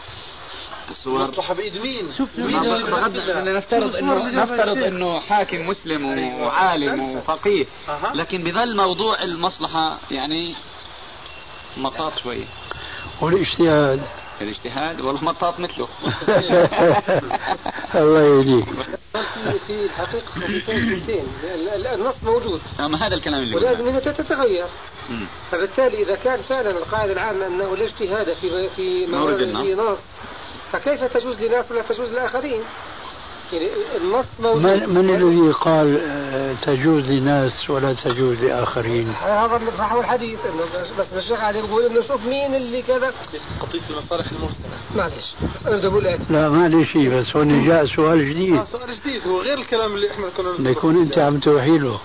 [0.91, 3.17] الصور؟ مصلحة بإيد مين؟ شوف بغض
[3.49, 6.07] نفترض انه نفترض إنه حاكم مسلم
[6.41, 7.67] وعالم وفقيه.
[8.15, 10.55] لكن بظل موضوع المصلحة يعني
[11.77, 12.47] مطاط شوي.
[13.21, 14.03] والاجتهاد
[14.41, 15.89] الاجتهاد؟ والله مطاط مثله.
[17.95, 18.67] الله يهديك.
[19.43, 21.27] في في الحقيقة خطيتين
[21.95, 24.67] النص موجود اما هذا الكلام اللي ولازم تتغير.
[25.51, 29.99] فبالتالي إذا كان فعلا القاعدة العامة أنه لا اجتهاد في في مورد ورد النص.
[30.73, 32.63] فكيف تجوز لناس ولا تجوز لآخرين؟
[33.53, 34.63] النص موجود.
[34.63, 40.39] من, من الذي قال آه، تجوز لناس ولا تجوز لآخرين؟ هذا اللي بحاول الحديث.
[40.47, 43.13] إنه بس- الشيخ علي بيقول إنه شوف مين اللي كذا.
[43.61, 44.79] قضية المصالح المرسلة.
[44.97, 45.35] معلش
[45.67, 48.55] أنا بدي أقول لا ما لي شيء بس هون جاء سؤال جديد.
[48.57, 49.27] آه، سؤال جديد.
[49.27, 51.99] هو غير الكلام اللي إحنا كنا يكون أنت عم توحي له.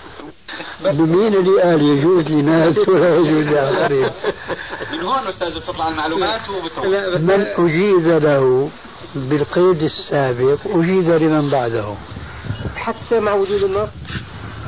[0.84, 4.08] مين اللي قال يجوز لناس ولا يجوز لآخرين؟
[4.92, 8.70] من هون أستاذ بتطلع المعلومات وبتروح لا بس من أجيز له؟
[9.14, 11.94] بالقيد السابق أجيز لمن بعده.
[12.76, 13.88] حتى مع وجود النص.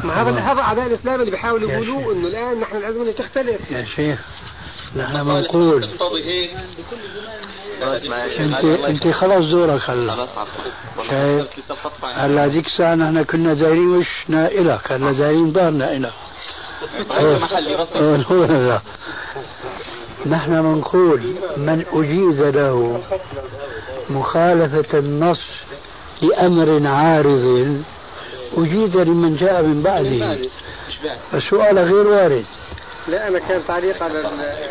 [0.05, 0.53] ما هذا آه.
[0.53, 2.13] هذا اعداء الإسلام اللي بيحاولوا يقولوا.
[2.13, 3.71] إنه الآن نحن الازمنه تختلف.
[3.71, 4.21] يا شيخ
[4.97, 6.51] نحن بنقول تقتضي هيك.
[8.41, 10.13] انت أنت خلاص دورك هلا.
[10.13, 10.31] خلاص
[11.11, 14.93] شايف؟ بتطلع هلا هذيك الساعة نحن كنا دايرين وشنا إلك.
[14.93, 16.13] هلا دايرين ظهرنا إلك.
[17.11, 18.81] أي محل رسم هو لا.
[20.31, 21.21] نحن بنقول
[21.57, 23.01] من أجيز له
[24.11, 25.41] مخالفة النص
[26.23, 27.77] لأمر عارض
[28.57, 30.39] أجيز لمن جاء من بعده
[31.35, 32.45] السؤال غير وارد
[33.09, 34.69] لا أنا كان تعليق على ال-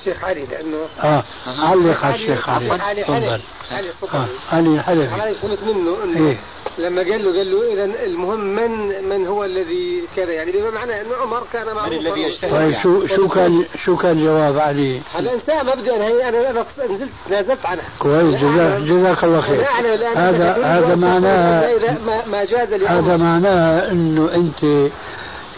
[0.00, 4.18] الشيخ علي لأنه آه علق على الشيخ علي الشيخ علي تفضل حلف علي آه الصبحي
[4.52, 6.36] علي الحلفي علي فهمت منه انه إيه.
[6.78, 8.70] لما قال له قال له اذا المهم من
[9.08, 12.82] من هو الذي كذا يعني بما معناه انه عمر كان معروفا من الذي يجتهد طيب
[12.82, 17.66] شو شو كان شو كان جواب علي؟ هلا انسان مبدا أنا أنا أنا نزلت نازلت
[17.66, 23.90] عنها كويس جزاك جزاك الله خير أنا هذا هذا معناه ما ما جاز هذا معناه
[23.90, 24.90] انه انت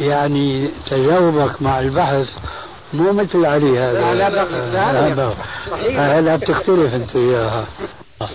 [0.00, 2.28] يعني تجاوبك مع البحث
[2.92, 5.06] مو مثل علي هذا لا، لا، لا، لا، لا.
[5.06, 5.34] هذا
[5.70, 6.00] صحيح.
[6.00, 7.66] هلا بتختلف انت وياها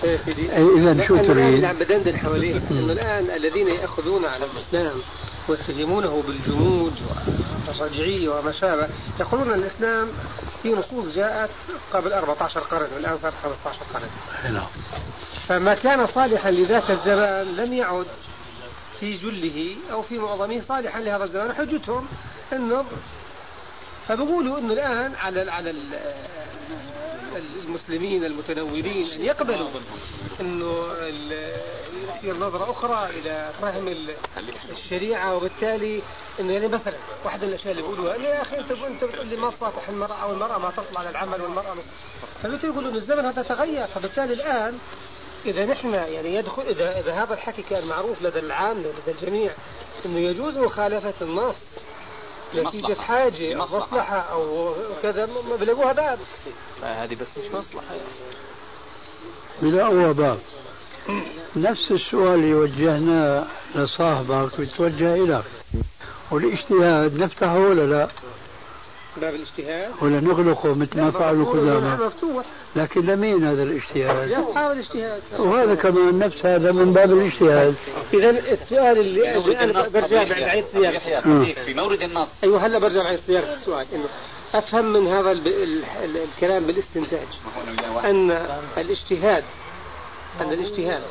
[0.04, 0.52] يا سيدي.
[0.52, 5.00] اذا شو تريد؟ اللي عم بدندن حواليه انه الآن الذين يأخذون على الإسلام
[5.48, 6.92] ويتهمونه بالجمود
[7.68, 8.88] والرجعيه وما شابه
[9.20, 10.08] يقولون الإسلام
[10.62, 11.50] في نصوص جاءت
[11.92, 14.08] قبل 14 قرن والآن صار 15 قرن
[14.54, 14.66] نعم.
[15.48, 18.06] فما كان صالحا لذاك الزمان لم يعد
[19.00, 22.06] في جله أو في معظمه صالحا لهذا الزمان حجتهم
[22.52, 22.84] انه
[24.08, 25.76] فبقولوا إنه الآن على على ال
[27.36, 29.68] المسلمين المتنورين ان يقبلوا
[31.00, 31.60] ال-
[32.18, 34.14] يصير نظرة أخرى إلى فهم ال-
[34.70, 36.02] الشريعة وبالتالي
[36.40, 39.50] إنه يعني مثلا واحدة من الأشياء اللي بيقولوها يا أخي أنت أنت بتقول لي ما
[39.50, 40.70] تصافح المرأة والمراه ما
[41.10, 41.82] العمل والمرأة ما-
[42.42, 43.86] فبالتالي يقولوا الزمن هذا تغير.
[43.86, 44.78] فبالتالي الآن
[45.46, 49.52] إذا نحن يعني يدخل اذا إذا هذا الحكي كان معروف لدى العامه لدى الجميع
[50.06, 51.56] إنه يجوز مخالفة النص
[52.54, 52.94] نتيجة.
[52.94, 53.64] حاجة أو.
[53.64, 55.28] مصلحة أو كذا
[55.60, 56.18] بلاقوها باب
[56.82, 57.94] هذه بس مش مصلحة
[59.62, 60.38] بلا هو باب
[61.56, 65.44] نفس السؤال اللي وجهناه لصاحبك بيتوجه لك
[66.30, 68.08] والإجتهاد نفتحه ولا لا؟
[69.16, 69.90] باب الاجتهاد.
[70.02, 72.44] ولا نغلقه مثل ما فعلوا قدامى مفتوح.
[72.76, 75.22] لكن لمين هذا الاجتهاد؟ لأصحاب الاجتهاد.
[75.38, 77.74] وهذا كمان نفس هذا من باب الاجتهاد.
[78.14, 81.54] إذا السؤال اللي اللي أنا برجع بعيد صياغة يحيى.
[81.54, 82.28] في مورد النص.
[82.44, 84.04] أيوه هلا برجع بعيد صياغة السؤال إنه
[84.54, 85.48] أفهم من هذا ال...
[85.48, 85.84] ال...
[86.04, 86.16] ال...
[86.16, 87.28] الكلام بالاستنتاج.
[88.04, 88.30] أن
[88.78, 89.44] الاجتهاد
[90.40, 91.02] أن الاجتهاد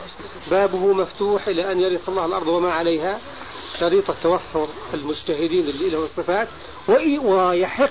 [0.52, 3.20] بابه مفتوح إلى أن يرث الله الأرض وما عليها.
[3.80, 6.48] شريط توفر المجتهدين اللي لهم الصفات
[7.20, 7.90] ويحق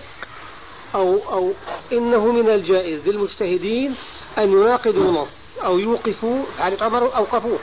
[0.94, 1.52] أو أو
[1.92, 3.94] إنه من الجائز للمجتهدين
[4.38, 5.28] أن يناقضوا نص
[5.64, 7.58] أو يوقفوا حالة عمر أوقفوه.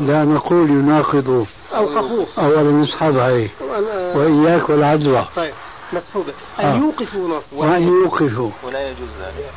[0.00, 2.26] لا نقول يناقض أوقفوه.
[2.38, 5.52] أولا نسحب هي وأن- وإياك والعدوى طيب
[5.92, 6.62] مسحوبة آه.
[6.74, 7.42] أن يوقفوا نص.
[7.52, 8.50] وأن يوقفوا.
[8.62, 9.08] ولا يجوز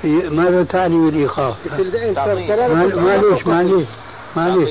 [0.03, 0.31] ذلك.
[0.31, 2.17] ماذا تعني بالإيقاف؟ أنت
[4.35, 4.69] ما- معلش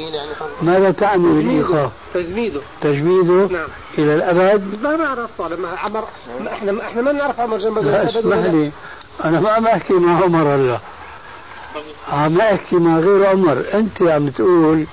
[0.62, 2.60] ماذا تعني بالإيقاف؟ تجميده.
[2.80, 3.68] تجميده نعم.
[3.98, 6.04] إلى الأبد؟ ما نعرف لما عمر
[6.52, 8.70] إحنا إحنا ما نعرف عمر جنب لا اسمح لي.
[9.24, 10.78] أنا ما عم أحكي مع عمر هلا
[12.12, 13.64] عم أحكي مع غير عمر.
[13.74, 14.86] أنت عم تقول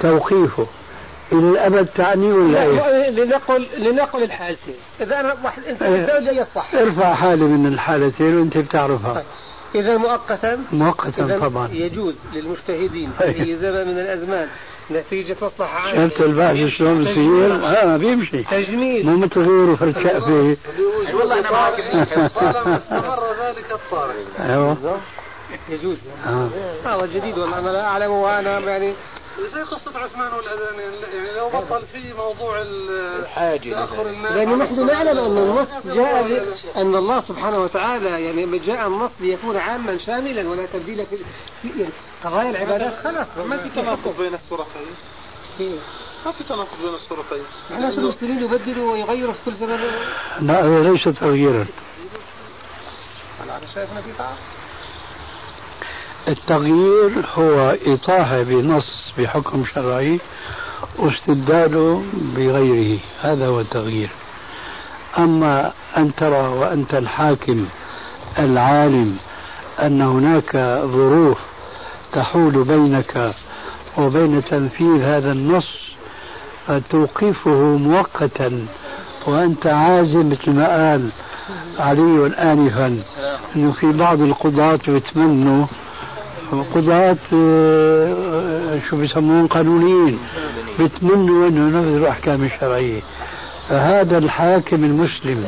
[0.00, 0.66] توقيفه.
[1.32, 4.74] إلى الأبد تعني ولا إيه؟ لنقل لنقل الحالتين.
[5.00, 6.74] إذا أنا واحد أنت بتقول لي الصح.
[6.74, 9.14] ارفع حالي من الحالتين وأنت بتعرفها.
[9.14, 9.24] طيب.
[9.74, 11.68] إذا مؤقتا مؤقتا إذا طبعا.
[11.72, 14.48] يجوز للمجتهدين في أي زمن من الأزمان
[14.90, 18.42] نتيجة مصلحة عامة شفت البحث شلون بصير؟ آه بيمشي.
[18.42, 20.56] تجميد مو مثل غيره في الكأفة
[21.14, 21.74] والله أنا معك.
[22.40, 24.14] طالما استمر ذلك الطارئ.
[24.40, 24.76] أيوه.
[25.68, 25.96] يجوز.
[26.26, 26.48] آه.
[26.84, 28.92] هذا جديد والله أنا لا أعلمه وأنا يعني
[29.40, 30.78] زي قصة عثمان والأذان
[31.14, 34.32] يعني لو بطل في موضوع الحاجة تأخر الناس.
[34.32, 39.98] لأن نحن نعلم أن النص جاء أن الله سبحانه وتعالى يعني جاء النص ليكون عاما
[39.98, 41.16] شاملا ولا تبديل في,
[41.62, 41.92] في يعني
[42.24, 42.94] قضايا العبادات.
[42.94, 44.14] خلاص ما في تناقض.
[44.18, 44.86] بين السورتين
[46.26, 49.78] ما في تناقض بين السورتين إحنا المسلمين يبدلوا ويغيروا في كل زمن.
[50.40, 51.66] لا هذا ليس تغييرا.
[53.42, 54.36] أنا شايف إنه في تعارض.
[56.28, 60.20] التغيير هو إطاحة بنص بحكم شرعي
[60.98, 62.02] واستبداله
[62.36, 62.98] بغيره.
[63.20, 64.10] هذا هو التغيير.
[65.18, 67.66] أما أن ترى وأنت الحاكم
[68.38, 69.16] العالم
[69.82, 71.38] أن هناك ظروف
[72.12, 73.34] تحول بينك
[73.98, 75.78] وبين تنفيذ هذا النص
[76.66, 78.66] فتوقفه مؤقتا
[79.26, 81.08] وأنت عازم مثل ما قال
[81.78, 82.98] علي آنفا
[83.56, 85.66] أنه في بعض القضاة بيتمنوا
[86.74, 90.18] قضاة آه، شو بيسمون قانونيين.
[90.78, 93.00] بيتمنوا إنه ينفذوا الاحكام الشرعية.
[93.68, 95.44] فهذا الحاكم المسلم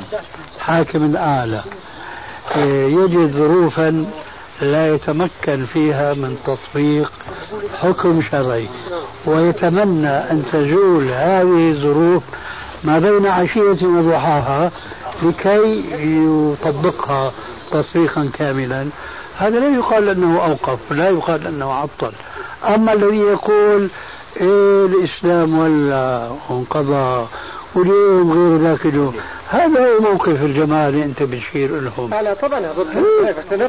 [0.56, 1.62] الحاكم الأعلى
[2.56, 4.06] آه، يجد ظروفا
[4.62, 7.12] لا يتمكن فيها من تطبيق
[7.82, 8.68] حكم شرعي.
[9.26, 12.22] ويتمنى أن تزول هذه الظروف
[12.84, 14.70] ما بين عشية وضحاها
[15.22, 17.32] لكي يطبقها
[17.70, 18.86] تطبيقا كاملا.
[19.38, 22.12] هذا لا يقال أنه أوقف لا يقال أنه عطل
[22.74, 23.90] أما الذي يقول
[24.40, 27.26] إيه الإسلام ولا وانقضى
[27.74, 29.14] واليوم غير ذاك اليوم.
[29.50, 32.96] هذا هو موقف الجماعة اللي أنت بتشير لهم لا طبعا ضد.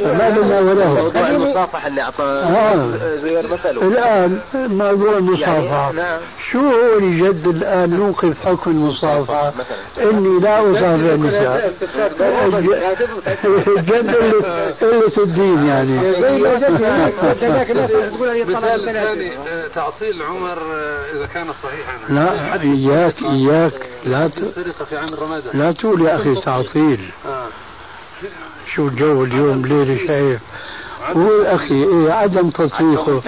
[0.04, 3.16] ما لنا وله موضوع المصافحة اللي أعطى آه.
[3.16, 5.86] زهير مثله الآن موضوع المصافحة.
[5.86, 6.20] يعني نعم.
[6.52, 10.10] شو هو اللي جد الآن يوقف حكم المصافحة؟ مثلا.
[10.12, 11.74] إني لا أصافح النساء.
[13.80, 14.16] جد
[14.82, 16.00] قلة الدين يعني.
[19.48, 21.94] آه، تعطيل عمر آه، إذا كان صحيحا.
[22.10, 23.95] لا إياك إياك.
[24.06, 24.40] لا ت...
[24.90, 27.10] في عام الرمادة لا تقول يا أخي تعطيل.
[27.26, 27.48] آه.
[28.76, 30.42] شو الجو اليوم ليلة شايف.
[31.16, 33.22] هو أخي إيه عدم تطبيقه.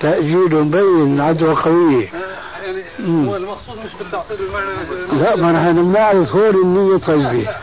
[0.00, 2.84] تأجيل مبين عدوى قوية آه، يعني.
[3.28, 7.54] هو المقصود مش بالتعطيل بمعنى لا ما نحن بنعرف هون النية طيبة.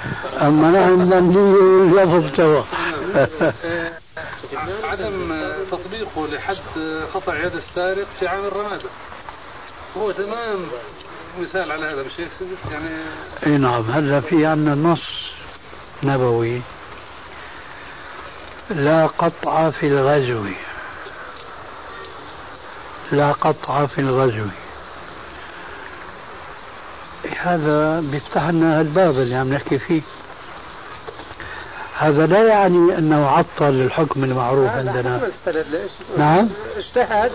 [0.42, 2.64] أما نحن بدنا النية واللفظ توا
[3.16, 3.92] آه،
[4.84, 6.56] عدم تطبيقه لحد
[7.14, 8.90] قطع يد السارق في عام الرمادة
[9.98, 10.58] هو تمام.
[11.40, 12.30] مثال على هذا سيدي؟
[12.72, 12.90] يعني
[13.46, 15.32] إي نعم هلا في عندنا نص
[16.04, 16.62] نبوي
[18.70, 20.46] لا قطع في الغزو.
[23.12, 24.46] لا قطع في الغزو.
[27.38, 30.02] هذا بيفتح لنا الباب اللي عم نحكي فيه.
[31.98, 35.30] هذا لا يعني أنه عطل الحكم المعروف عندنا.
[36.18, 36.50] نعم.
[36.78, 37.32] اجتهد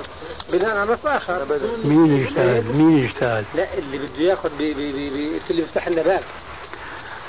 [0.52, 1.46] بناء على نص آخر.
[1.84, 6.22] مين يجتهد مين يجتهد لا اللي بده ياخذ اللي بيفتح لنا باب.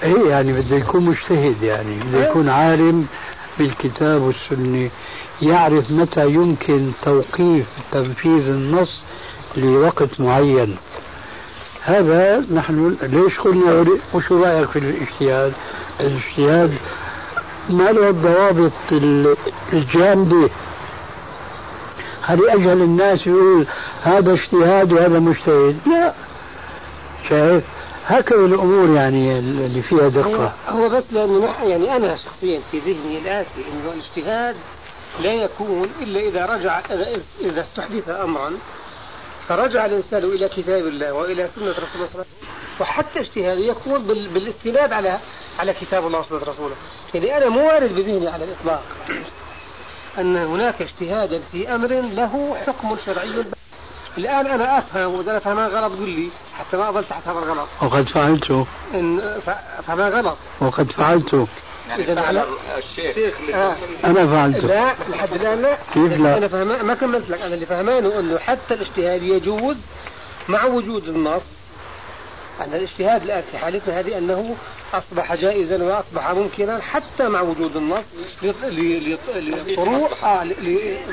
[0.03, 1.99] إيه يعني بده يكون مجتهد يعني.
[1.99, 3.07] بده يكون عالم
[3.59, 4.89] بالكتاب والسنة.
[5.41, 9.01] يعرف متى يمكن توقيف تنفيذ النص
[9.57, 10.77] لوقت معين.
[11.83, 15.53] هذا نحن ليش قلنا وش رأيك في الاجتهاد؟
[15.99, 16.73] الاجتهاد
[17.69, 19.35] ما له الضوابط ال-
[19.73, 20.49] الجامدة
[22.21, 23.65] هل أجهل الناس يقول
[24.03, 26.13] هذا اجتهاد وهذا مجتهد؟ لا.
[27.29, 27.63] شايف؟
[28.07, 30.53] هكذا الأمور يعني اللي فيها هو, دقة.
[30.69, 34.55] هو بس لأنه يعني أنا شخصيا في ذهني الاتي إنه الاجتهاد
[35.21, 36.81] لا يكون إلا إذا رجع
[37.41, 38.51] إذا استحدث امرا.
[39.49, 42.49] فرجع الإنسان إلى كتاب الله وإلى سنة رسول الله صلى الله عليه وسلم.
[42.79, 45.19] وحتى اجتهاده يكون بال- بالاستناد على
[45.59, 46.75] على كتاب الله وسنه رسوله
[47.13, 48.83] يعني أنا مو وارد بذهني على الإطلاق.
[50.17, 53.29] أن هناك اجتهادا في أمر له حكم شرعي.
[54.17, 57.67] الآن أنا أفهم وإذا أنا فهمان غلط قل لي حتى ما أظل تحت هذا الغلط.
[57.81, 58.65] وقد فعلته.
[58.93, 60.37] إن ف- فما غلط.
[60.61, 61.47] وقد فعلته.
[61.91, 63.75] يعني إذا فعل على- الشيخ آه.
[64.03, 65.77] أنا فعلته لا لحد الآن لا.
[65.93, 67.41] كيف لا؟ أنا فهم ما كملت لك.
[67.41, 69.77] أنا اللي فهمانه أنه حتى الاجتهاد يجوز
[70.49, 71.43] مع وجود النص.
[72.61, 74.55] أن الاجتهاد الآن في حالتنا هذه أنه
[74.93, 78.03] أصبح جائزا وأصبح ممكنا حتى مع وجود النص
[78.43, 80.43] لطروح آه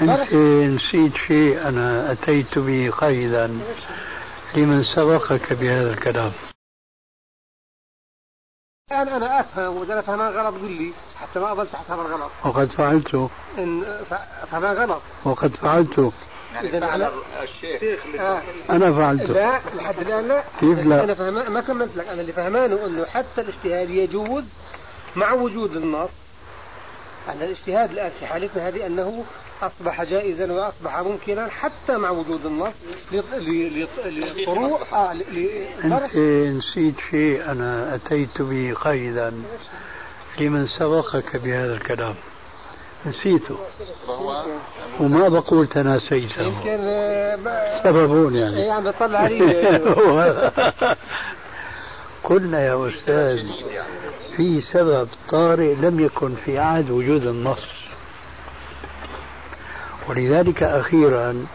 [0.02, 3.58] أنت نسيت شيء؟ أنا أتيت به قيدا.
[4.54, 6.32] لمن سبقك بهذا الكلام؟
[8.90, 12.30] الآن أنا أفهم وإذا أنا فهمان غلط قل لي حتى ما أظل تحت هذا الغلط
[12.44, 15.02] وقد فعلته إن ف- فما غلط.
[15.24, 16.12] وقد فعلته
[16.54, 18.42] يعني إذا فعل على- الشيخ آه.
[18.70, 20.42] أنا فعلته لا لحد الآن لا.
[20.60, 22.08] كيف لا؟ أنا فهم ما كملت لك.
[22.08, 24.44] أنا اللي فهمانه أنه حتى الاجتهاد يجوز
[25.16, 26.10] مع وجود النص.
[27.28, 29.24] أن الاجتهاد الآن في حالتنا هذه أنه
[29.62, 32.74] أصبح جائزا وأصبح ممكنا حتى مع وجود النص
[33.12, 35.12] لطروح آه
[35.84, 36.16] أنت
[36.56, 39.32] نسيت شيء أنا أتيت به قيدا
[40.40, 42.14] لمن سبقك بهذا الكلام.
[43.06, 43.58] نسيته.
[45.00, 46.42] وما بقول تناسيته.
[46.42, 48.70] يمكن آه، سببون يعني.
[48.70, 49.78] عم بتطلع علي.
[52.24, 53.46] قلنا يا أستاذ
[54.38, 57.66] في سبب طارئ لم يكن في عهد وجود النص
[60.08, 61.46] ولذلك أخيرا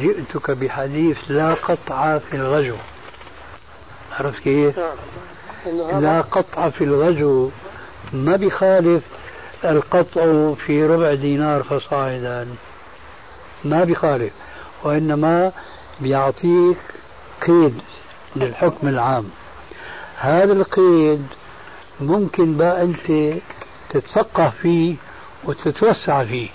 [0.00, 2.76] جئتك بحديث لا قطع في الغزو
[4.12, 6.02] عرفت كيف؟ نعم.
[6.02, 7.50] لا قطع في الغزو
[8.12, 9.02] ما بيخالف
[9.64, 12.48] القطع في ربع دينار فصاعدا
[13.64, 14.32] ما بيخالف
[14.84, 15.52] وإنما
[16.00, 16.78] بيعطيك
[17.46, 17.82] قيد
[18.36, 19.24] للحكم العام
[20.16, 21.26] هذا القيد
[22.02, 23.38] ممكن بقى أنت
[23.90, 24.96] تتفقه فيه
[25.44, 26.48] وتتوسع فيه.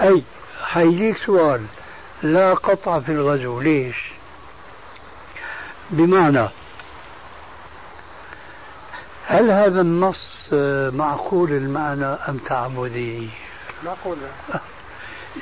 [0.00, 0.22] أي
[0.62, 1.60] حيجيك سؤال.
[2.22, 3.60] لا قطع في الغزو.
[3.60, 3.96] ليش؟
[5.90, 6.48] بمعنى
[9.26, 10.48] هل هذا النص
[10.92, 13.28] معقول المعنى أم تعبدي؟
[13.84, 14.16] معقول.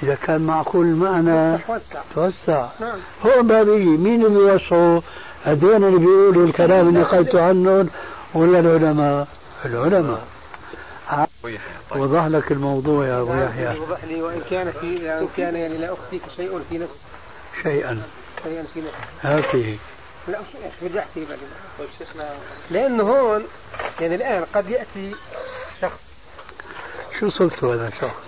[0.02, 2.98] إذا كان معقول المعنى وسع توسع نعم.
[3.26, 5.00] هو بابي مين اللي بيوسعوا
[5.44, 7.88] هذول اللي بيقولوا الكلام اللي قلت عنهم
[8.34, 9.28] ولا العلماء؟
[9.64, 10.26] العلماء.
[11.90, 13.76] وضح لك الموضوع يا أبو يحيى.
[13.76, 16.98] يوضح لي وإن كان في وإن كان يعني لا أخفيك شيء في نفسي
[17.62, 18.02] شيئا.
[18.44, 19.78] شيئا في نفسي هاته
[20.28, 20.38] لا
[20.82, 21.26] بدي احكي
[21.78, 22.30] طيب شيخنا
[22.70, 23.44] لأنه هون
[24.00, 25.14] يعني الآن قد يأتي
[25.80, 26.00] شخص.
[27.20, 28.24] شو صرت هذا الشخص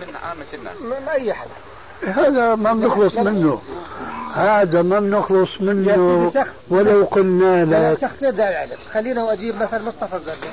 [0.00, 0.76] من عامة الناس.
[0.82, 1.50] ما ما أي حدا
[2.06, 3.62] هذا ما بنخلص منه.
[4.36, 6.32] هذا ما بنخلص منه.
[6.68, 7.92] ولو قلنا لا.
[7.92, 10.52] لك شخص يدعي العلم خلينا واجيب مثلا مصطفى الزرقاء.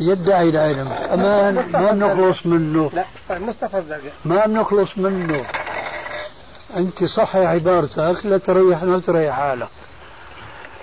[0.00, 2.90] يدعي العلم أمان ما بنخلص منه.
[2.94, 3.04] لا
[3.38, 4.12] مصطفى الزرقاء.
[4.24, 5.46] ما بنخلص منه.
[6.76, 9.68] أنت صحي عبارتك لا تريحنا وتريح حالك.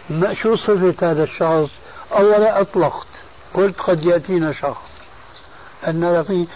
[0.09, 1.69] ما شو صفة هذا الشخص؟
[2.11, 3.07] أولا أطلقت.
[3.53, 4.81] قلت قد يأتينا شخص.
[5.87, 6.47] أن في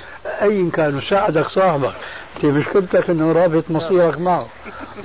[0.41, 1.93] أي كان؟ ساعدك صاحبك.
[2.35, 4.47] أنت مشكلتك أنه رابط مصيرك معه.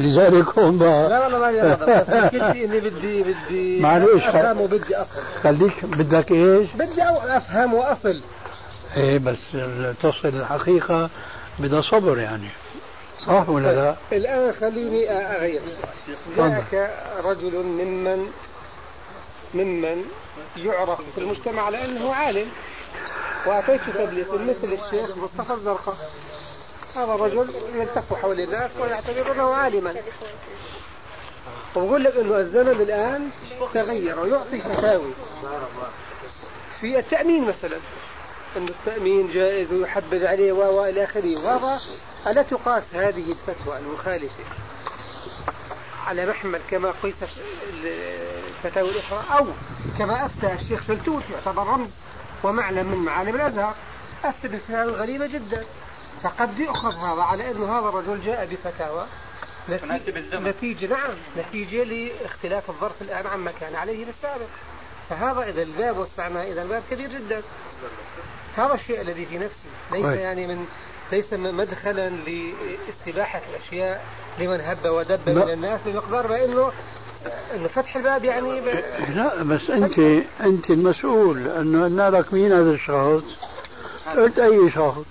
[0.00, 4.24] لذلك هون بقى لا والله ما لي غضب بس مشكلتي إني بدي بدي معليش.
[4.24, 5.20] افهم وبدي أصل.
[5.42, 7.02] خليك بدك إيش؟ بدي
[7.36, 8.20] أفهم وأصل.
[8.96, 9.38] إيه بس
[10.02, 11.10] تصل الحقيقة
[11.58, 12.48] بدها صبر يعني.
[13.26, 15.60] صح ولا لا؟ الآن خليني أغير.
[16.36, 16.90] جاءك
[17.24, 18.26] رجل ممن
[19.54, 20.04] ممن
[20.56, 22.46] يعرف في المجتمع على انه عالم.
[23.46, 25.96] واتيتك بالاسم مثل الشيخ مصطفى الزرقاء.
[26.96, 29.96] هذا الرجل يلتف حول الناس ويعتبرونه عالما.
[31.76, 33.30] وبقول لك إنه الزمن الآن
[33.74, 35.12] تغير ويعطي فتاوي
[36.80, 37.78] في التأمين مثلا
[38.56, 41.44] إنه التأمين جائز ويحبذ عليه و إلى آخره.
[41.44, 41.80] وهذا
[42.26, 44.44] ألا تقاس هذه الفتوى المخالفة
[46.06, 47.14] على محمل كما قيس
[48.64, 49.46] الفتاوى الأخرى أو
[49.98, 51.90] كما أفتى الشيخ شلتوت يعتبر رمز
[52.44, 53.74] ومعلم من معالم الأزهر.
[54.24, 55.64] أفتى بفتاوى غريبه جدا.
[56.24, 59.06] فقد يؤخذ هذا على إنه هذا الرجل جاء بفتاوى.
[59.68, 60.48] تناسب الزمن.
[60.48, 61.14] نتيجة نعم.
[61.38, 64.46] نتيجة لاختلاف الظرف الآن عما كان عليه بالسابق
[65.10, 67.42] فهذا إذا الباب وسعناه إذا الباب كبير جدا.
[68.56, 69.68] هذا الشيء الذي في نفسي.
[69.92, 70.18] ليس طيب.
[70.18, 70.66] يعني من
[71.12, 74.04] ليس مدخلا لاستباحة الأشياء
[74.38, 75.28] لمن هب ودب.
[75.28, 76.72] من الناس بمقدار ما إنه
[77.54, 78.64] إنه فتح الباب يعني ب...
[79.14, 79.98] لا بس انت
[80.40, 83.24] أنت المسؤول انه قلنا لك مين هذا الشخص؟
[84.16, 85.04] قلت أي شخص؟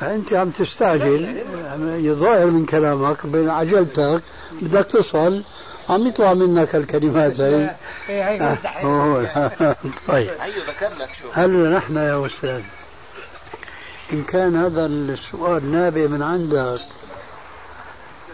[0.00, 1.44] فأنت عم تستعجل
[1.82, 4.22] يظاهر من كلامك بين عجلتك
[4.62, 5.42] بدك تصل
[5.88, 7.76] عم يطلع منك الكلمات هي
[8.08, 9.76] إيه هي آه،.
[10.08, 10.30] طيب.
[10.68, 12.62] ذكر لك شو؟ هل نحن يا أستاذ؟
[14.12, 16.80] إن كان هذا السؤال نابع من عندك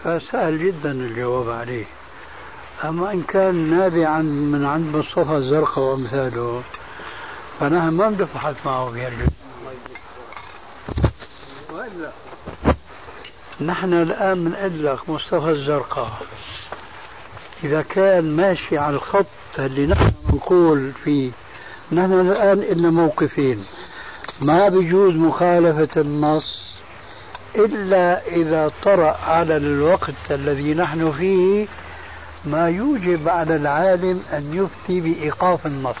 [0.03, 1.85] فسهل جدا الجواب عليه.
[2.83, 6.61] أما إن كان نابعا من عند مصطفى الزرقاء وأمثاله
[7.59, 9.44] فنحن ما بنبحث معه في هالجزء
[11.75, 12.11] وإلا.
[13.61, 16.11] نحن الآن بنقول لك مصطفى الزرقاء.
[17.63, 19.25] إذا كان ماشي على الخط
[19.59, 21.31] اللي نحن نقول فيه
[21.91, 23.65] نحن الآن إلنا موقفين.
[24.41, 26.75] ما بيجوز مخالفة النص
[27.55, 31.67] إلا إذا طرأ على الوقت الذي نحن فيه
[32.45, 35.95] ما يوجب على العالم أن يفتي بإيقاف النص.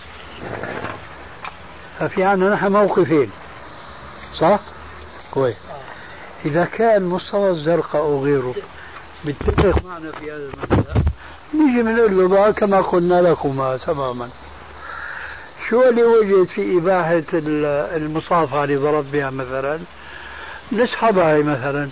[1.99, 3.31] ففي عندنا نحن موقفين.
[4.39, 4.59] صح؟
[5.31, 5.55] كويس.
[6.45, 8.55] إذا كان مستوى الزرقاء أو غيره.
[9.25, 10.93] بيتفق معنا في هذا المبدأ.
[11.53, 14.29] نيجي بنقول له بقى كما قلنا لكما تماما.
[15.69, 17.23] شو اللي وجد في إباحة
[17.95, 19.79] المصافحة اللي ضرب بها مثلا؟
[20.71, 21.89] نسحبها مثلا.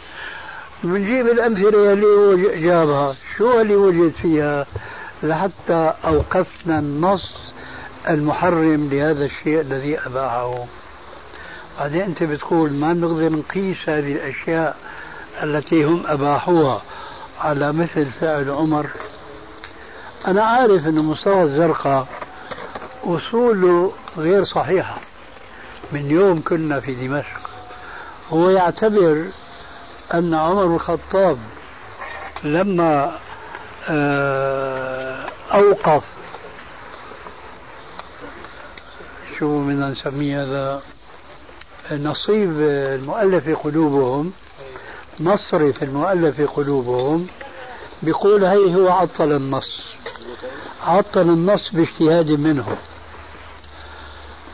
[0.84, 3.16] بنجيب الأمثلة اللي جابها.
[3.38, 4.66] شو اللي وجد فيها؟
[5.24, 7.54] لحتى أوقفنا النص
[8.10, 10.66] المحرم لهذا الشيء الذي أباحه.
[11.80, 14.78] بعدين أنت بتقول ما نقدر نقيس هذه الأشياء
[15.44, 16.82] التي هم أباحوها
[17.42, 18.90] على مثل فعل عمر.
[20.28, 22.08] أنا عارف أن مستوى الزرقاء
[23.04, 24.98] أصوله غير صحيحة
[25.92, 27.50] من يوم كنا في دمشق
[28.30, 29.26] هو يعتبر
[30.14, 31.38] أن عمر الخطاب
[32.44, 33.20] لما
[33.90, 36.04] آه، أوقف.
[39.40, 40.82] شو بدنا نسميه هذا؟
[41.92, 44.32] نصيب المؤلف قلوبهم
[45.20, 47.28] مصرف المؤلف قلوبهم
[48.04, 49.80] بيقول هي هو عطل النص.
[50.84, 52.78] عطل النص باجتهاد منه.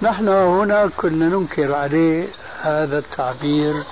[0.01, 2.27] نحن هنا كنا ننكر عليه
[2.61, 3.83] هذا التعبير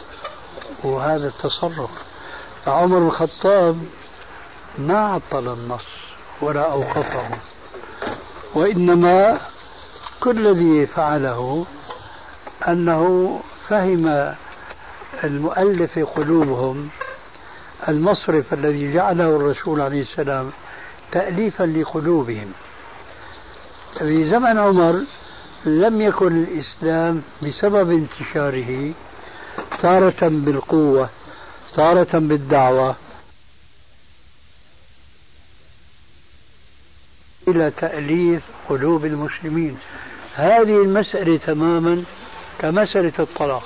[0.84, 1.90] وهذا التصرف.
[2.66, 3.78] فعمر الخطاب
[4.78, 5.86] ما عطل النص
[6.42, 7.30] ولا أوقفه
[8.56, 9.40] وإنما
[10.20, 11.66] كل الذي فعله
[12.68, 13.40] أنه
[13.70, 14.36] فهم
[15.24, 16.90] المؤلف قلوبهم
[17.90, 20.52] المصرف الذي جعله الرسول عليه السلام
[21.12, 22.54] تأليفا لقلوبهم.
[24.00, 25.04] في زمن عمر
[25.66, 28.94] لم يكن الإسلام بسبب انتشاره
[29.82, 31.10] تارة بالقوة
[31.76, 32.96] تارة بالدعوة
[37.48, 39.78] إلى تأليف قلوب المسلمين.
[40.36, 42.04] هذه المسألة تماما
[42.60, 43.64] كمسألة الطلاق.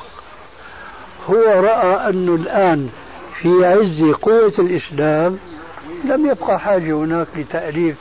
[1.30, 2.90] هو رأى أنه الآن
[3.42, 5.40] في عز قوة الإسلام
[6.06, 7.96] لم يبقى حاجة هناك لتأليف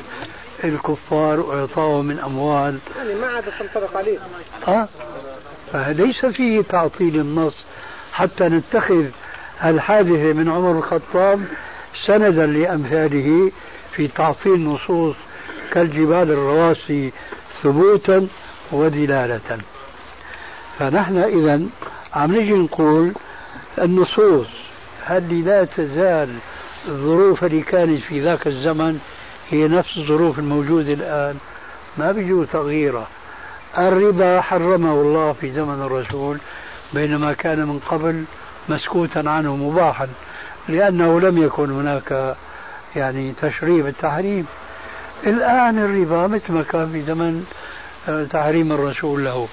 [0.65, 2.79] الكفار وإعطائهم من أموال.
[2.99, 4.19] يعني ما عاد تنطبق عليه.
[4.69, 4.89] أه؟
[5.73, 7.55] فليس فيه تعطيل النص.
[8.13, 9.05] حتى نتخذ
[9.65, 11.45] الحادثة من عمر الخطاب
[12.07, 13.53] سندا لأمثاله
[13.93, 15.17] في تعطيل نصوص
[15.73, 17.13] كالجبال الرواسي
[17.63, 18.27] ثبوتا
[18.73, 19.59] ودلالة
[20.81, 21.61] فنحن إذا
[22.15, 23.13] عم نجي نقول
[23.79, 24.47] النصوص
[25.05, 26.29] هل لا تزال
[26.89, 29.01] الظروف اللي كانت في ذاك الزمن
[29.51, 31.39] هي نفس الظروف الموجودة الآن؟
[31.99, 33.07] ما بيجوز تغييرها
[33.79, 36.39] الربا حرمه الله في زمن الرسول
[36.93, 38.25] بينما كان من قبل
[38.69, 40.09] مسكوتا عنه مباحا
[40.69, 42.37] لأنه لم يكن هناك
[42.97, 44.47] يعني تشريع بالتحريم
[45.27, 47.45] الآن الربا مثل ما كان في زمن
[48.09, 49.49] آه، تحريم الرسول له.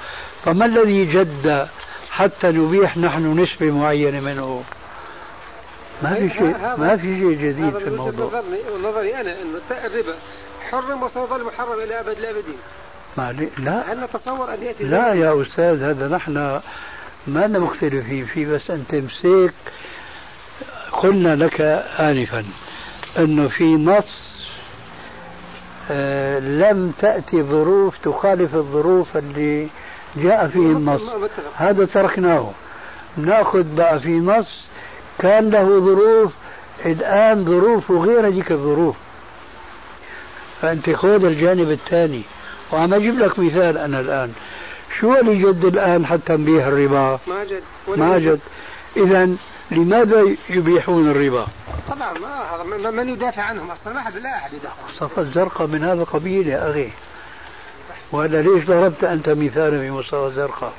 [0.45, 1.67] فما الذي جد
[2.11, 4.63] حتى نبيح نحن نسبة معينة منه؟
[6.03, 8.41] ما في شيء ما في شيء جديد في الموضوع.
[8.83, 10.15] نظري أنا إنه الربا
[10.71, 12.57] حرم وسيظل محرم إلى أبد الابدين
[13.17, 13.93] ما لا.
[13.93, 16.61] هل نتصور أن يأتي لا يا أستاذ هذا نحن
[17.27, 19.53] ما مختلفين فيه بس أنت مسيك.
[20.91, 21.61] قلنا لك
[21.99, 22.45] انفا
[23.17, 24.37] إنه في نص
[25.91, 29.67] آه لم تأتي ظروف تخالف الظروف اللي
[30.23, 31.01] جاء فيه النص.
[31.55, 32.51] هذا تركناه.
[33.17, 34.65] نأخذ بقى في نص
[35.19, 36.33] كان له ظروف.
[36.85, 38.95] الآن ظروفه غير هذيك الظروف.
[40.61, 42.21] فأنت خذ الجانب الثاني.
[42.71, 44.33] وعم أجيب لك مثال أنا الآن.
[44.99, 47.63] شو اللي جد الآن حتى نبيح الربا؟ ما جد.
[47.87, 48.39] ما جد.
[48.97, 49.29] إذا
[49.71, 51.47] لماذا يبيحون الربا؟
[51.89, 52.41] طبعا ما
[52.75, 56.47] هذا من يدافع عنهم أصلا؟ ما حد لا أحد يدافع مصطفى الزرقاء من هذا القبيل
[56.47, 56.89] يا أخي.
[58.11, 60.73] ولا ليش ضربت أنت مثالا في مصطفى الزرقاء؟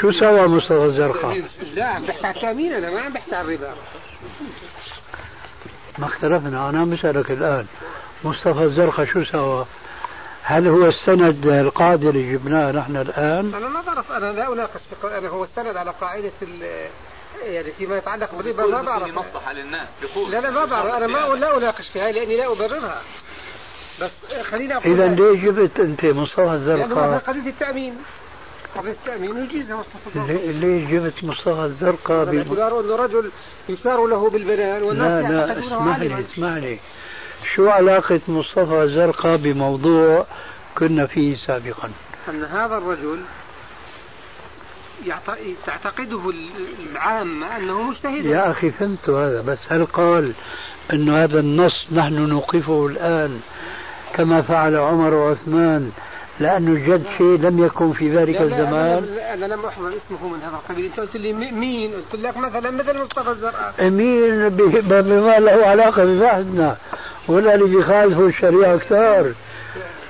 [0.00, 3.74] شو سوى مصطفى الزرقاء؟ لا عم بحكي عن التامين أنا ما عم بحكي عن الربا
[5.98, 7.66] ما اختلفنا أنا بسألك الآن
[8.24, 9.66] مصطفى الزرقاء شو سوى؟
[10.42, 15.28] هل هو السند القاعدة اللي جبناه نحن الآن؟ أنا لا أعرف أنا لا أناقش أنا
[15.28, 16.32] هو استند على قاعدة
[17.44, 19.88] يعني فيما يتعلق بالربا ما بعرف مصلحة للناس
[20.30, 23.02] لا لا ما بعرف أنا ما لا أناقش فيها لأني لا أبررها
[24.02, 24.10] بس
[24.50, 27.94] خليني أقول إذا ليه جبت أنت مصطفى الزرقاء؟ قضية التأمين.
[28.76, 30.36] قضية التأمين يجيزها مصطفى الزرقاء.
[30.46, 32.24] ليه ليه جبت مصطفى الزرقاء.
[32.24, 33.30] باعتباره أنه رجل
[33.68, 36.78] يشار له بالبنان لا والناس لا يعتقدونه اسمح لي اسمح لي.
[37.54, 40.26] شو علاقة مصطفى الزرقاء بموضوع
[40.78, 41.90] كنا فيه سابقا؟
[42.28, 43.18] أن هذا الرجل
[45.06, 46.32] يعت- تعتقده
[46.92, 48.24] العامة أنه مجتهد.
[48.24, 50.32] يا أخي فهمت هذا بس هل قال
[50.92, 53.40] أن هذا النص نحن نوقفه الآن؟
[54.16, 55.90] كما فعل عمر وعثمان
[56.40, 59.04] لأنه جد شيء لم يكن في ذلك لا لا الزمان.
[59.04, 60.84] أنا, أنا لم أحضر اسمه من هذا القبيل.
[60.84, 66.04] أنت قلت لي مي- مين؟ قلت لك مثلا مثل مصطفى الزرقاء مين بما له علاقة
[66.04, 66.76] ببحثنا
[67.28, 69.32] ولا اللي بيخالفوا الشريعة كثار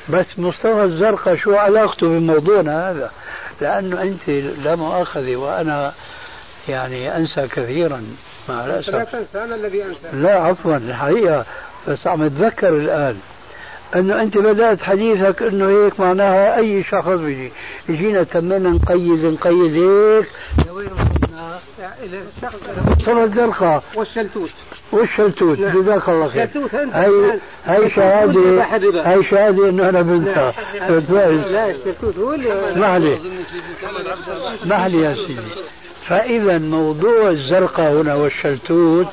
[0.09, 3.11] بس مصطفى الزرقاء شو علاقته بموضوعنا هذا؟
[3.61, 4.29] لأنه أنت
[4.65, 5.93] لا مؤاخذة وأنا
[6.69, 8.03] يعني أنسى كثيرا
[8.49, 10.09] مع لا الأسف تنسى أنا الذي أنسى.
[10.13, 11.45] لا عفوا الحقيقة.
[11.89, 13.19] بس عم أتذكر الآن.
[13.95, 17.53] أنه أنت بدأت حديثك إنه هيك معناها أي شخص بيجي.
[17.89, 20.27] يجينا تمنا نقيد نقيد هيك.
[20.69, 21.59] لوين وصلنا؟
[23.05, 24.51] صار الزرقاء والشلتوت.
[24.93, 25.59] والشلتوت.
[25.59, 25.81] نعم.
[25.81, 26.43] جزاك الله خير.
[26.43, 26.95] الشلتوت أنت
[27.67, 28.63] هي شهاده.
[29.05, 30.53] هي شهادة إنه أنا بنسى.
[31.11, 33.21] لا الشلتوت هو اللي اسمح لي.
[34.63, 35.37] اسمح لي يا سيدي.
[36.07, 39.09] فإذا موضوع الزرقاء هنا والشلتوت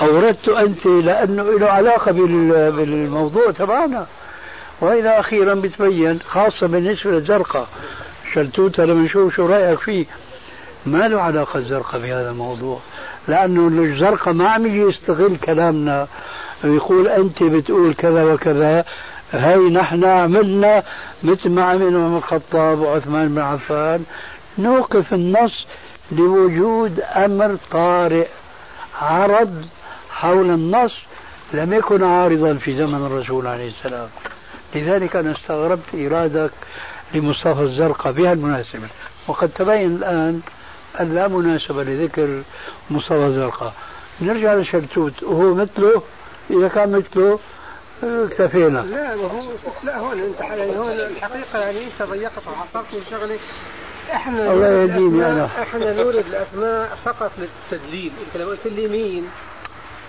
[0.00, 4.06] اوردته أنت لأنه له علاقة بال- بالموضوع تبعنا.
[4.80, 7.68] والى أخيرا بتبين خاصة بالنسبة للزرقاء.
[8.34, 10.06] شلتوت لما نشوف شو رأيك فيه.
[10.86, 12.78] ما له علاقة الزرقاء بهذا الموضوع.
[13.28, 16.06] لأنه الزرقاء ما عم يجي يستغل كلامنا.
[16.64, 18.84] ويقول أنت بتقول كذا وكذا.
[19.32, 20.82] هي نحن عملنا
[21.22, 24.04] مثل ما عمل عمر الخطاب وعثمان بن عفان.
[24.58, 25.66] نوقف النص
[26.12, 28.26] لوجود أمر طارئ.
[29.02, 29.64] عرض
[30.14, 30.96] حول النص
[31.52, 34.08] لم يكن عارضا في زمن الرسول عليه السلام.
[34.74, 36.50] لذلك أنا استغربت ايرادك
[37.14, 38.88] لمصطفى الزرقاء بهالمناسبه
[39.28, 40.40] وقد تبين الآن
[41.00, 42.42] أن لا مناسبة لذكر
[42.90, 43.72] مصطفى الزرقاء.
[44.20, 46.02] نرجع لشلتوت وهو مثله؟
[46.50, 47.38] إذا كان مثله
[48.04, 48.78] آه، اكتفينا.
[48.78, 49.42] لا ما هو
[49.84, 53.38] لا هون انت يعني هون الحقيقة يعني انت ضيقت وحصرت من شغله
[54.12, 55.48] إحنا الله يهديني أنا.
[55.62, 58.12] إحنا نورد الأسماء فقط للتدليل.
[58.26, 59.28] إنت لو قلت لي مين؟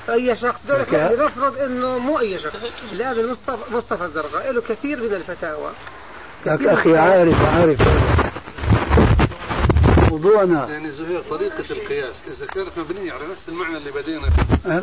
[0.09, 2.55] أي شخص دول لك- نفرض إنه مو أي شخص.
[2.91, 5.71] لازم مصطفى مصطفى الزرقاء له كثير من الفتاوى.
[6.47, 7.81] أخي عارف عارف.
[10.11, 10.67] موضوعنا.
[10.71, 12.15] يعني زهير طريقة القياس.
[12.27, 14.29] إذا كانت مبنية على نفس المعنى اللي بدينا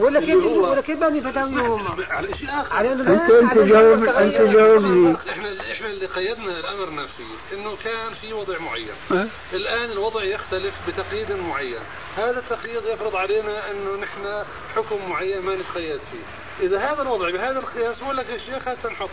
[0.00, 2.76] ولا كيف اللي هو- ولا كيف بني فتاويهم على شيء آخر.
[2.76, 4.18] على على إنه جاوب تغير.
[4.18, 8.88] أنت جاوب لي إحنا إحنا اللي قيدنا الأمر نفسه إنه كان في وضع معين.
[9.12, 11.80] أه؟ الآن الوضع يختلف بتقييد معين.
[12.16, 14.44] هذا التقييد يفرض علينا إنه نحن
[14.76, 16.66] حكم معين ما نتقيد فيه.
[16.66, 19.08] إذا هذا الوضع بهذا القياس لك يا شيخ هات نحط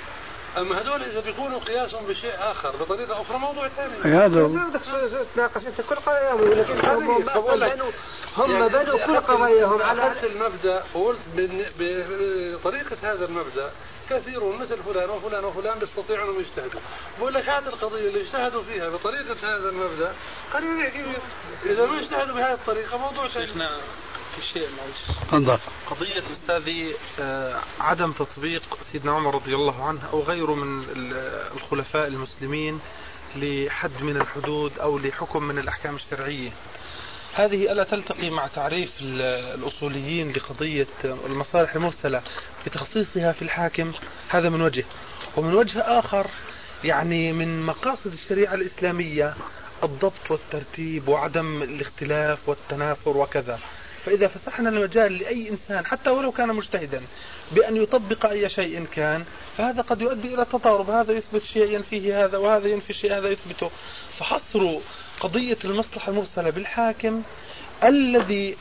[0.58, 4.16] اما هذول اذا بيكونوا قياسهم بشيء آخر بطريقة أخرى موضوع ثاني.
[4.16, 4.82] هذا بدك
[5.36, 5.68] تناقش.
[5.68, 7.12] أنت كل قضاياهم يقول لك هم
[8.38, 9.82] هم يعني بنوا إذا كل قضاياهم.
[9.82, 13.72] على اخذت المبدأ وقلت بن- بطريقه هذا المبدأ
[14.10, 16.82] كثيرون مثل فلان وفلان وفلان بيستطيعوا أنهم يجتهدوا.
[17.20, 20.14] بقول لك هذه القضية اللي اجتهدوا فيها بطريقة هذا المبدأ
[20.54, 21.22] خلينا نحكي فيها
[21.74, 23.46] إذا ما اجتهدوا بهذه الطريقة موضوع ثاني.
[24.54, 25.18] شيء معلش.
[25.28, 25.60] تفضل.
[25.90, 32.08] قضية أستاذي آه، عدم تطبيق سيدنا عمر رضي الله عنه أو غيره من ال- الخلفاء
[32.08, 32.80] المسلمين
[33.36, 36.50] لحد من الحدود أو لحكم من الأحكام الشرعية.
[37.34, 39.22] هذه ألا تلتقي مع تعريف ال-
[39.60, 42.22] الأصوليين لقضية المصالح المرسلة
[42.66, 43.92] بتخصيصها في الحاكم؟
[44.30, 44.86] هذا من وجه.
[45.38, 46.28] ومن وجه آخر
[46.84, 49.34] يعني من مقاصد الشريعة الإسلامية
[49.84, 53.60] الضبط والترتيب وعدم الاختلاف والتنافر وكذا.
[54.06, 57.02] فإذا فسحنا المجال لأي إنسان حتى ولو كان مجتهدا
[57.52, 59.24] بأن يطبق أي شيء كان
[59.58, 63.72] فهذا قد يؤدي إلى تضارب هذا يثبت شيء ينفيه هذا وهذا ينفي شيء هذا يثبته.
[64.20, 64.78] فحصر
[65.20, 67.22] قضية المصلحة المرسلة بالحاكم
[67.84, 68.58] الذي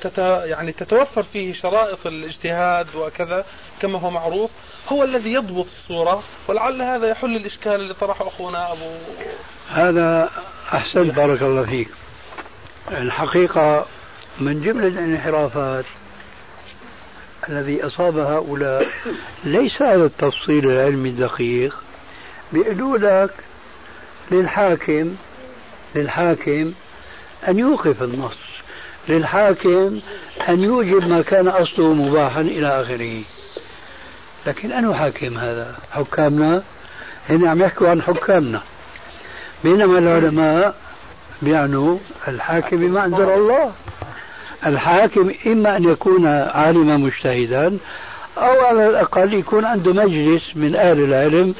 [0.00, 3.44] تت يعني تتوفر فيه شرائط الاجتهاد وكذا
[3.82, 4.50] كما هو معروف
[4.88, 8.96] هو الذي يضبط الصورة ولعل هذا يحل الإشكال اللي طرحه أخونا أبو.
[9.70, 10.30] هذا
[10.72, 11.88] أحسنت بارك الله فيك.
[12.90, 13.86] الحقيقة
[14.40, 15.84] من جملة الانحرافات
[17.48, 18.86] الذي أصاب هؤلاء
[19.44, 21.82] ليس هذا التفصيل العلمي الدقيق
[22.52, 23.34] بيقولوا لك
[24.30, 25.16] للحاكم
[25.94, 26.72] للحاكم
[27.48, 28.38] أن يوقف النص
[29.08, 30.00] للحاكم
[30.48, 33.22] أن يوجب ما كان أصله مباحا إلى آخره.
[34.46, 36.62] لكن أنه حاكم هذا حكامنا؟
[37.28, 38.62] هنا عم يحكوا عن حكامنا.
[39.64, 40.74] بينما العلماء
[41.42, 43.72] بيعنوا الحاكم بما أنزل الله.
[44.66, 47.78] الحاكم إما أن يكون عالما مجتهدا
[48.38, 51.54] أو على الأقل يكون عنده مجلس من أهل العلم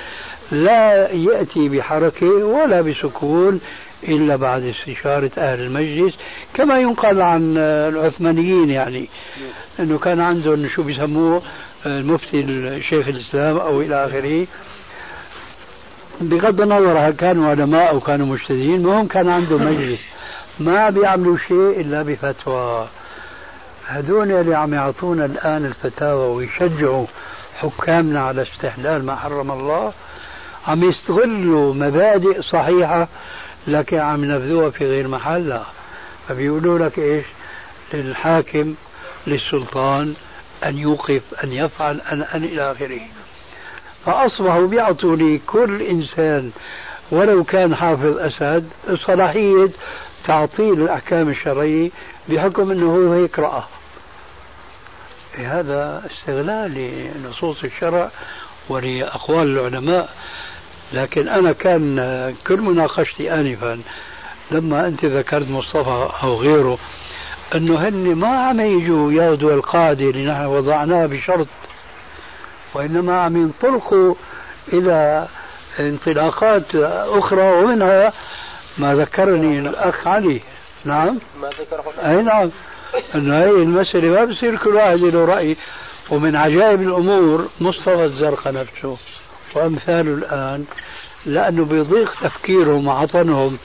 [0.52, 3.60] لا يأتي بحركة ولا بسكون
[4.08, 6.14] إلا بعد استشارة أهل المجلس
[6.54, 9.08] كما ينقل عن العثمانيين يعني.
[9.80, 11.42] أنه كان عندهم شو بيسموه
[11.86, 12.42] المفتي
[12.88, 14.46] شيخ الإسلام أو إلى آخره.
[16.20, 20.00] بغض النظر هل كانوا علماء أو كانوا مجتهدين المهم كان عندهم مجلس.
[20.60, 22.88] ما بيعملوا شيء إلا بفتوى.
[23.86, 27.06] هذول اللي عم يعطونا الآن الفتاوى ويشجعوا
[27.60, 29.92] حكامنا على استحلال ما حرم الله
[30.66, 33.08] عم يستغلوا مبادئ صحيحة
[33.66, 35.66] لكن عم ينفذوها في غير محلها
[36.28, 37.24] فبيقولوا لك إيش؟
[37.94, 38.74] للحاكم
[39.26, 40.14] للسلطان
[40.64, 43.00] أن يوقف أن يفعل أن أن إلى آخره.
[44.06, 46.50] فأصبحوا بيعطوا لكل إنسان
[47.10, 49.68] ولو كان حافظ أسد صلاحية
[50.24, 51.90] تعطيل الأحكام الشرعية
[52.28, 53.68] بحكم أنه هو يقرأها.
[55.38, 56.74] هذا استغلال
[57.24, 58.10] لنصوص الشرع
[58.68, 60.08] ولأقوال العلماء.
[60.92, 63.80] لكن أنا كان كل مناقشتي آنفا
[64.50, 66.78] لما أنت ذكرت مصطفى أو غيره
[67.54, 71.46] أنه هن ما عم يجوا ياخذوا القاعدة اللي نحن وضعناها بشرط
[72.74, 74.14] وإنما عم ينطلقوا
[74.72, 75.28] إلى
[75.80, 76.74] انطلاقات
[77.08, 78.12] أخرى ومنها
[78.78, 80.40] ما ذكرني الأخ علي.
[80.84, 81.18] نعم.
[81.40, 81.84] ما ذكره.
[82.10, 82.50] أي نعم.
[83.14, 85.56] أنه هي المسألة ما بصير كل واحد له رأي.
[86.10, 88.96] ومن عجائب الأمور مصطفى الزرقاء نفسه
[89.54, 90.64] وأمثاله الآن
[91.26, 93.58] لأنه بيضيق تفكيرهم وعطنهم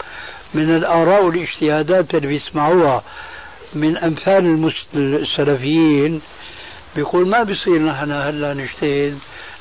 [0.53, 3.03] من الآراء والاجتهادات اللي بيسمعوها
[3.73, 6.21] من أمثال السلفيين.
[6.95, 9.19] بيقول ما بيصير نحن هلأ نجتهد.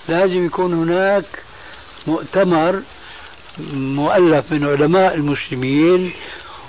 [0.09, 1.24] لازم يكون هناك
[2.07, 2.82] مؤتمر
[3.72, 6.12] مؤلف من علماء المسلمين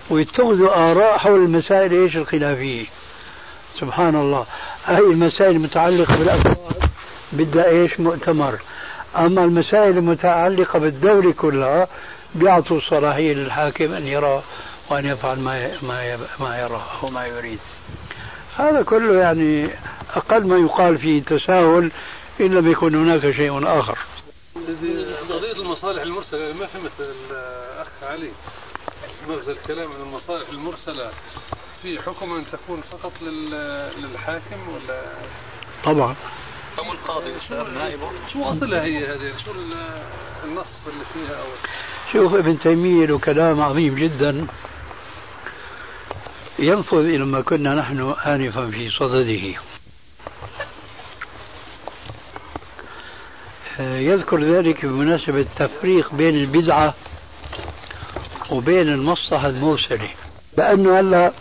[0.09, 2.85] ويتخذوا آراء حول المسائل إيش الخلافية.
[3.79, 4.45] سبحان الله.
[4.85, 6.89] هاي المسائل المتعلقة بالأفراد
[7.31, 8.59] بدها إيش؟ مؤتمر.
[9.17, 11.87] أما المسائل المتعلقة بالدولة كلها
[12.35, 14.43] بيعطوا الصلاحية للحاكم أن يرى
[14.89, 17.59] وأن يفعل ما ما ما يرى أو ما يريد.
[18.57, 19.69] هذا كله يعني
[20.15, 21.91] أقل ما يقال فيه تساهل
[22.41, 23.97] إن لم يكن هناك شيء آخر.
[25.29, 28.31] قضية المصالح المرسلة ما فهمت الأخ علي؟
[29.29, 31.11] مغزى الكلام أن المصالح المرسلة
[31.81, 33.11] في حكم أن تكون فقط
[33.97, 35.01] للحاكم ولا؟
[35.83, 36.15] طبعا.
[36.79, 37.33] أو القاضي
[37.73, 39.51] نائبه شو أصلها هي هذه؟ شو
[40.43, 41.45] النص اللي فيها أو؟
[42.13, 44.47] شوف ابن تيمية له كلام عظيم جدا.
[46.59, 49.76] ينفذ إلى ما كنا نحن آنفا في صدده.
[53.79, 56.93] يذكر ذلك بمناسبة التفريق بين البدعة
[58.51, 60.09] وبين المصلحة المرسلة
[60.57, 61.31] لأنه هلا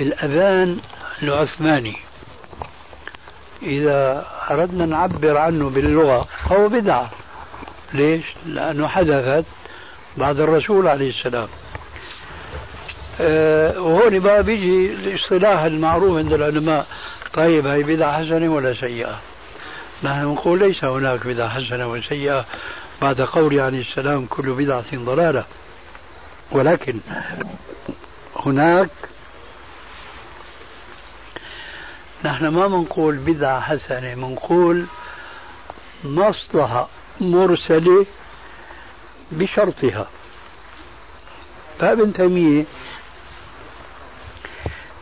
[0.00, 0.78] الأذان
[1.22, 1.96] العثماني
[3.62, 7.10] إذا أردنا نعبر عنه باللغة فهو بدعة
[7.94, 9.44] ليش؟ لأنه حدثت
[10.16, 11.48] بعد الرسول عليه السلام
[13.20, 16.86] أه وهون بقى بيجي الاصطلاح المعروف عند العلماء
[17.34, 19.20] طيب هي بدعة حسنة ولا سيئة؟
[20.02, 22.46] نحن نقول ليس هناك بدعة حسنة وسيئة
[23.02, 25.44] بعد قول عليه السلام كل بدعة ضلالة.
[26.50, 27.00] ولكن
[28.36, 28.90] هناك
[32.24, 34.86] نحن ما بنقول بدعة حسنة بنقول
[36.04, 36.88] مصلحة
[37.20, 38.06] مرسلة
[39.32, 40.08] بشرطها.
[41.78, 42.64] فابن تيمية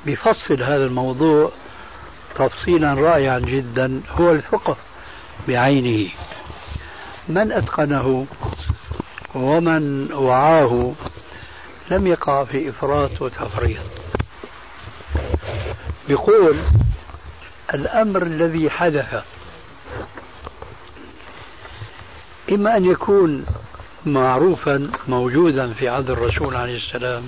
[0.07, 1.53] بفصل هذا الموضوع
[2.35, 4.77] تفصيلا رائعا جدا هو الفقه.
[5.49, 6.11] بعينه.
[7.29, 8.27] من أتقنه؟
[9.35, 10.93] ومن وعاه؟
[11.91, 13.81] لم يقع في إفراط وتفريط.
[16.09, 16.57] يقول
[17.75, 19.25] الأمر الذي حدث.
[22.53, 23.47] إما أن يكون
[24.07, 27.27] معروفا موجودا في عهد الرسول عليه السلام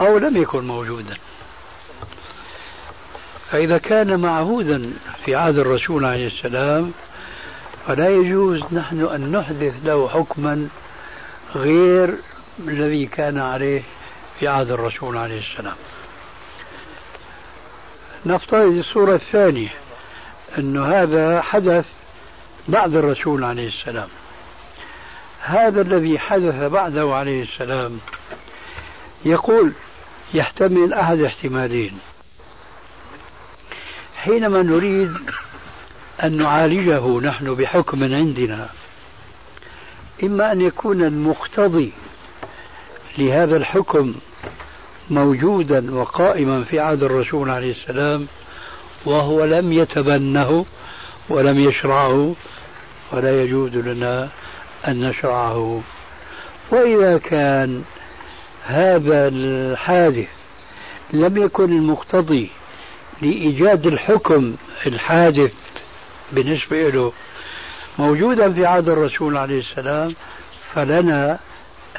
[0.00, 1.16] أو لم يكن موجودا.
[3.50, 4.92] فإذا كان معهودا
[5.24, 6.92] في عهد الرسول عليه السلام
[7.86, 10.68] فلا يجوز نحن أن نحدث له حكما
[11.54, 12.14] غير
[12.68, 13.82] الذي كان عليه
[14.38, 15.76] في عهد الرسول عليه السلام.
[18.26, 19.72] نفترض الصورة الثانية
[20.58, 21.84] أن هذا حدث
[22.68, 24.08] بعد الرسول عليه السلام.
[25.40, 27.98] هذا الذي حدث بعده عليه السلام
[29.24, 29.72] يقول
[30.34, 31.98] يحتمل أحد احتمالين.
[34.24, 35.12] حينما نريد
[36.22, 38.68] أن نعالجه نحن بحكم عندنا
[40.22, 41.92] إما أن يكون المقتضي
[43.18, 44.14] لهذا الحكم
[45.10, 48.26] موجودا وقائما في عهد الرسول عليه السلام
[49.04, 50.64] وهو لم يتبنه
[51.28, 52.34] ولم يشرعه
[53.12, 54.28] ولا يجوز لنا
[54.88, 55.82] أن نشرعه.
[56.70, 57.84] وإذا كان
[58.64, 60.28] هذا الحادث
[61.12, 62.50] لم يكن المقتضي
[63.22, 64.54] لإيجاد الحكم
[64.86, 65.52] الحادث
[66.32, 67.12] بالنسبة له.
[67.98, 70.14] موجودا في عهد الرسول عليه السلام
[70.74, 71.38] فلنا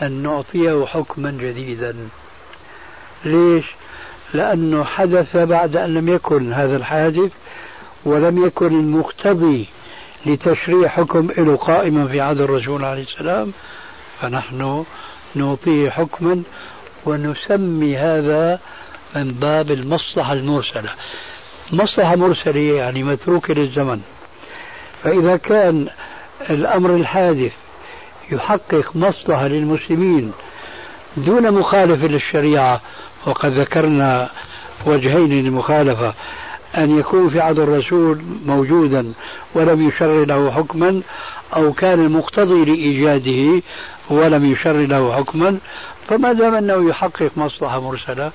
[0.01, 1.95] أن نعطيه حكما جديدا.
[3.25, 3.65] ليش؟
[4.33, 7.31] لأنه حدث بعد أن لم يكن هذا الحادث
[8.05, 9.67] ولم يكن المقتضي
[10.25, 13.53] لتشريع حكم له قائما في عهد الرسول عليه السلام.
[14.21, 14.85] فنحن
[15.35, 16.43] نعطيه حكما
[17.05, 18.59] ونسمي هذا
[19.15, 20.89] من باب المصلحة المرسلة.
[21.71, 24.01] مصلحة مرسلة يعني متروكة للزمن.
[25.03, 25.87] فإذا كان
[26.49, 27.51] الأمر الحادث
[28.31, 30.31] يحقق مصلحة للمسلمين
[31.17, 32.81] دون مخالفة للشريعة
[33.25, 34.29] وقد ذكرنا
[34.85, 36.13] وجهين للمخالفة
[36.77, 39.13] أن يكون في عهد الرسول موجودا
[39.55, 41.01] ولم يشرع له حكما
[41.55, 43.61] أو كان المقتضي لإيجاده
[44.09, 45.57] ولم يشرع له حكما
[46.07, 48.31] فما دام أنه يحقق مصلحة مرسلة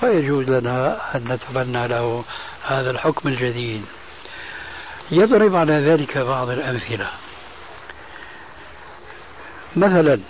[0.00, 2.24] فيجوز لنا أن نتبنى له
[2.66, 3.84] هذا الحكم الجديد.
[5.10, 7.10] يضرب على ذلك بعض الأمثلة.
[9.76, 10.20] مثلا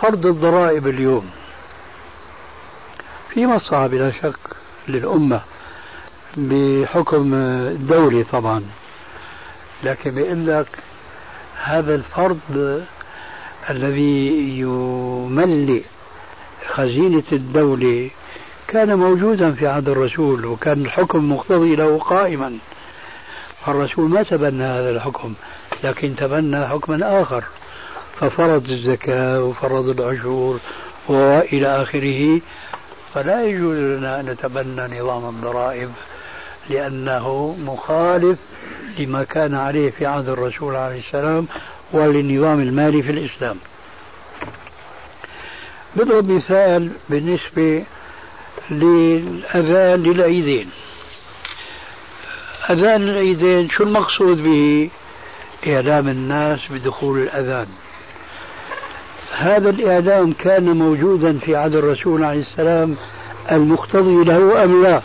[0.00, 1.30] فرض الضرائب اليوم.
[3.30, 4.38] في مصلحة بلا شك
[4.88, 5.40] للأمة
[6.36, 7.34] بحكم
[7.88, 8.64] دولي طبعا.
[9.84, 10.66] لكن بيقول لك
[11.62, 12.40] هذا الفرض
[13.70, 14.28] الذي
[14.60, 15.82] يملئ
[16.68, 18.10] خزينة الدولة
[18.68, 22.58] كان موجودا في عهد الرسول وكان الحكم مقتضي له قائما.
[23.66, 25.34] فالرسول ما تبنى هذا الحكم
[25.84, 27.44] لكن تبنى حكما آخر.
[28.20, 30.60] ففرض الزكاة وفرض العشور
[31.08, 32.40] وإلى آخره.
[33.14, 35.90] فلا يجوز لنا أن نتبنى نظام الضرائب
[36.70, 38.38] لأنه مخالف
[38.98, 41.46] لما كان عليه في عهد الرسول عليه السلام
[41.92, 43.56] وللنظام المالي في الإسلام.
[45.96, 47.84] بضرب مثال بالنسبة
[48.70, 50.70] للأذان للعيدين.
[52.70, 54.90] أذان العيدين شو المقصود به؟
[55.66, 57.66] إعلام الناس بدخول الأذان.
[59.38, 62.96] هذا الإعلام كان موجودا في عهد الرسول عليه السلام
[63.52, 65.02] المقتضي له أم لا؟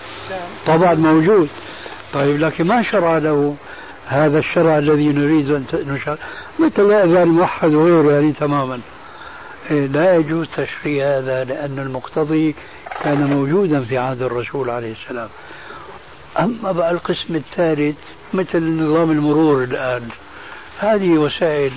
[0.68, 1.50] طبعا موجود.
[2.14, 3.56] طيب لكن ما شرع له
[4.08, 6.18] هذا الشرع الذي نريد أن نشرع؟
[6.60, 8.80] مثل الأذان الموحد وغيره يعني تماما.
[9.72, 12.56] لا يجوز تشريع هذا لأن المقتضي
[13.04, 15.30] كان موجودا في عهد الرسول عليه السلام.
[16.40, 17.96] أما بقى القسم الثالث
[18.34, 20.10] مثل نظام المرور الآن
[20.80, 21.72] هذه وسائل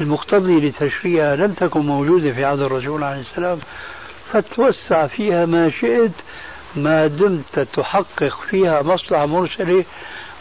[0.00, 3.58] المقتضي لتشريعها لم تكن موجودة في عهد الرسول عليه السلام
[4.32, 6.10] فتوسع فيها ما شئت
[6.76, 9.84] ما دمت تحقق فيها مصلحة مرسلة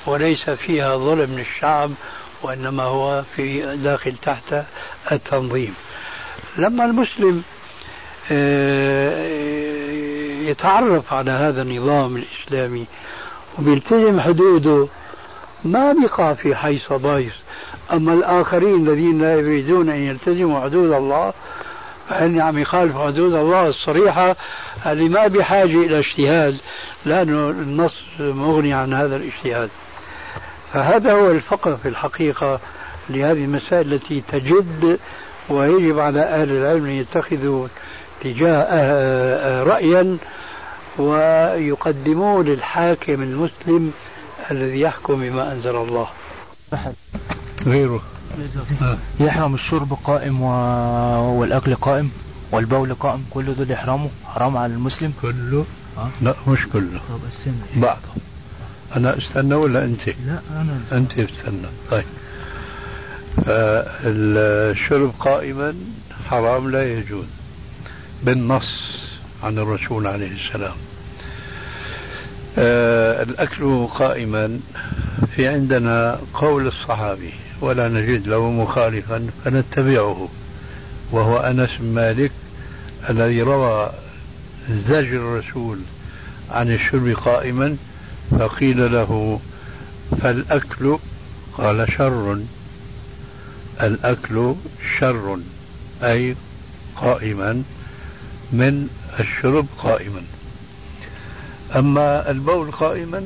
[0.08, 1.92] وليس فيها ظلم للشعب
[2.44, 4.56] وإنما هو في داخل تحت
[5.12, 5.76] التنظيم.
[6.58, 7.44] لما المسلم
[8.32, 9.28] آه،
[10.50, 12.86] يتعرف على هذا النظام الإسلامي
[13.60, 14.88] وبيلتزم حدوده
[15.66, 17.34] ما بيقع في حيص بايص
[17.94, 21.34] أما الآخرين الذين لا يريدون أن يلتزموا حدود الله
[22.10, 24.36] فإن عم يخالفوا حدود الله الصريحة؟
[24.86, 26.58] اللي ما بحاجة إلى اجتهاد.
[27.06, 29.70] لأنه النص مغني عن هذا الاجتهاد.
[30.74, 32.60] فهذا هو الفقه في الحقيقة
[33.10, 35.00] لهذه المسائل التي تجد
[35.50, 37.68] ويجب على أهل العلم أن يتخذوا
[38.22, 40.18] تجاه رأيا
[40.98, 43.92] ويقدموه للحاكم المسلم
[44.52, 46.08] الذي يحكم بما أنزل الله.
[47.66, 48.02] غيره.
[49.20, 50.50] يحرم الشرب قائم و...
[51.40, 52.12] والأكل قائم
[52.52, 55.14] والبول قائم كل دول يحرموا حرام على المسلم.
[55.22, 55.66] كله؟
[56.22, 57.00] لا مش كله.
[57.76, 58.00] بعضه
[58.96, 61.68] أنا أستنى ولا أنت؟ لا أنا أنت أستنى.
[61.92, 62.04] طيب.
[63.46, 65.74] فالشرب قائما
[66.30, 67.26] حرام لا يجوز.
[68.24, 68.98] بالنص
[69.44, 70.76] عن الرسول عليه السلام.
[72.58, 74.60] آه الأكل قائما.
[75.36, 80.30] في عندنا قول الصحابي ولا نجد له مخالفا فنتبعه
[81.12, 82.32] وهو أنس بن مالك
[83.10, 83.90] الذي روى
[84.70, 85.80] زجر الرسول
[86.52, 87.78] عن الشرب قائما
[88.32, 89.40] فقيل له
[90.22, 90.98] فالأكل
[91.58, 92.40] قال شر.
[93.82, 94.56] الأكل
[95.00, 95.40] شر
[96.04, 96.36] أي
[96.96, 97.64] قائما
[98.52, 98.88] من
[99.20, 100.22] الشرب قائما.
[101.76, 103.24] أما البول قائما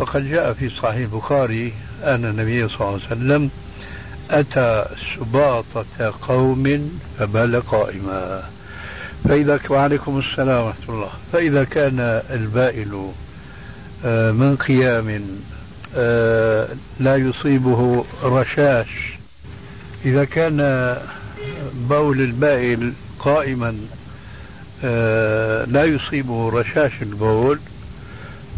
[0.00, 1.72] فقد جاء في صحيح البخاري
[2.02, 3.50] أن النبي صلى الله عليه وسلم
[4.30, 4.84] أتى
[5.16, 8.42] سباطة قوم فبال قائما.
[9.24, 11.10] فإذا وعليكم السلام ورحمة الله.
[11.32, 13.10] فإذا كان البائل
[14.04, 15.22] آه، من قيام
[15.96, 16.68] آه،
[17.00, 19.15] لا يصيبه رشاش
[20.04, 20.96] إذا كان
[21.88, 23.76] بول البائل قائما
[24.84, 27.58] آه، لا يصيبه رشاش البول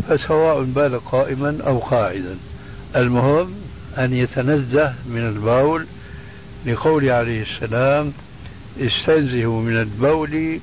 [0.08, 2.36] فسواء بال قائما أو قاعدا
[2.96, 3.54] المهم
[3.98, 5.86] أن يتنزه من البول
[6.66, 8.12] لقول عليه السلام
[8.80, 10.60] استنزهوا من البول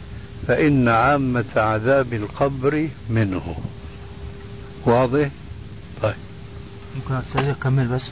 [0.48, 3.56] فإن عامة عذاب القبر منه
[4.86, 5.30] واضح؟
[6.02, 6.16] طيب
[6.96, 8.12] ممكن أستاذ اكمل بس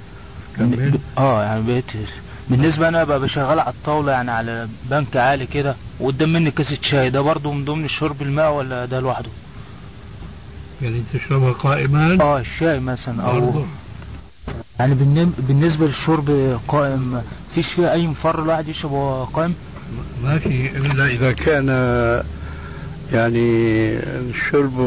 [0.58, 1.00] كمل.
[1.18, 1.86] آه يعني بقيت
[2.50, 7.10] بالنسبة أنا بقى شغال على الطاولة يعني على بنك عالي كده وقدام مني كاسه شاي
[7.10, 9.30] ده برضه من ضمن شرب الماء ولا ده لوحده؟
[10.82, 13.66] يعني تشربها قائما آه الشاي مثلا أو برضه.
[14.80, 14.96] يعني
[15.48, 17.22] بالنسبة للشرب قائم
[17.56, 19.56] فيش فيه أي مفر الواحد يشرب وهو قائم؟
[20.24, 21.68] ما في إلا إذا كان
[23.14, 23.40] يعني
[24.30, 24.80] الشرب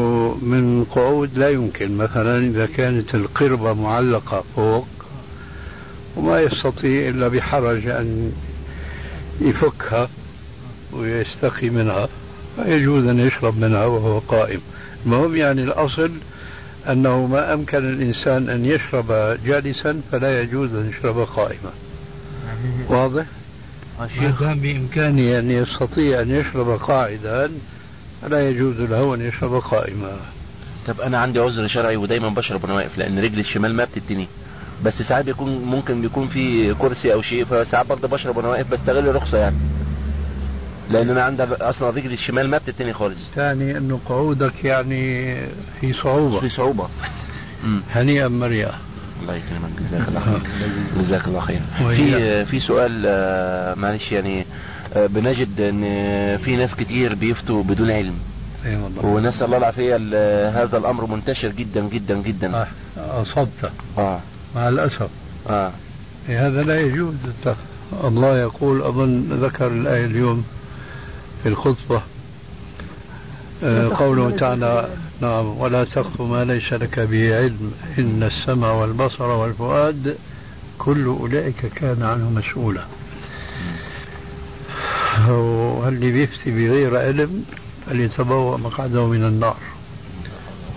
[0.43, 4.87] من قعود لا يمكن مثلا إذا كانت القربة معلقة فوق
[6.17, 8.31] وما يستطيع إلا بحرج أن
[9.41, 10.09] يفكها
[10.93, 12.09] ويستقي منها
[12.55, 14.61] فيجوز أن يشرب منها وهو قائم.
[15.05, 16.11] المهم يعني الأصل
[16.89, 21.71] أنه ما أمكن الإنسان أن يشرب جالسا فلا يجوز أن يشرب قائما.
[22.89, 23.25] واضح؟
[23.99, 27.51] آه، ما شيخ دام بإمكانه أن يستطيع أن يشرب قاعدا
[28.21, 30.17] فلا يجوز له أن يشرب قائما.
[30.87, 34.27] طب أنا عندي عذر شرعي ودايما بشرب وأنا واقف لأن رجلي الشمال ما بتتني.
[34.83, 39.07] بس ساعات بيكون ممكن بيكون في كرسي أو شيء فساعات برضه بشرب وأنا واقف بستغل
[39.09, 39.55] الرخصة يعني.
[40.91, 43.19] لأن أنا عندي أصلا رجلي الشمال ما بتتني خالص.
[43.35, 45.35] ثاني أنه قعودك يعني
[45.81, 46.39] في صعوبة.
[46.39, 46.87] في صعوبة.
[47.91, 48.71] هنيئا مريا
[49.21, 49.69] الله يكرمك.
[49.91, 50.41] جزاك الله خير.
[51.03, 51.61] جزاك الله خير.
[51.77, 54.45] في في سؤال آه، معلش يعني
[54.95, 55.81] آه، بنجد إن
[56.37, 58.13] في ناس كتير بيفتوا بدون علم.
[58.65, 59.05] أي والله.
[59.05, 62.67] ونسأل الله العافية ال- هذا الأمر منتشر جدا جدا جدا.
[62.97, 64.19] أصبت آه.
[64.55, 65.09] مع الأسف.
[65.49, 65.71] آه.
[66.29, 67.15] إيه، هذا لا يجوز.
[68.03, 70.45] الله يقول أظن ذكر الآية اليوم
[71.43, 72.01] في الخطبة.
[73.63, 74.89] آه، قوله تعالى
[75.21, 77.71] نعم ولا تقف ما ليس لك به علم.
[77.99, 80.17] إن السمع والبصر والفؤاد
[80.77, 82.81] كل أولئك كان عنه مسؤولا.
[85.29, 87.45] واللي بيفتي بغير علم؟
[87.85, 89.57] فليتبوأ مقعده من النار.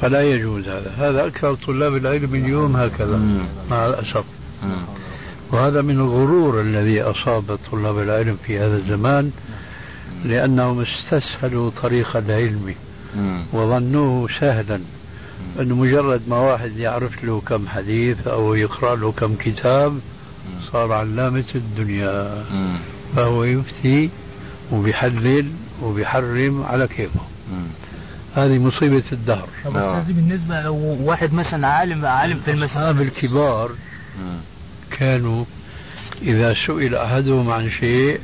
[0.00, 3.42] فلا يجوز هذا هذا أكثر طلاب العلم اليوم هكذا مم.
[3.70, 4.24] مع الأسف
[4.62, 4.82] مم.
[5.52, 9.30] وهذا من الغرور الذي أصاب طلاب العلم في هذا الزمان
[10.24, 12.74] لأنهم استسهلوا طريق العلم.
[13.52, 14.80] وظنوه سهلا
[15.60, 19.98] أنه مجرد ما واحد يعرف له كم حديث أو يقرأ له كم كتاب
[20.72, 22.44] صار علامة الدنيا.
[23.16, 24.10] فهو يفتي
[24.72, 25.46] وبيحلل
[25.82, 27.20] وبيحرم على كيفه.
[28.36, 30.00] هذه مصيبة الدهر طب آه.
[30.00, 33.70] أستاذ بالنسبة لو واحد مثلا عالم عالم في المسألة أصحاب الكبار.
[34.90, 35.44] كانوا
[36.22, 38.20] إذا سئل أحدهم عن شيء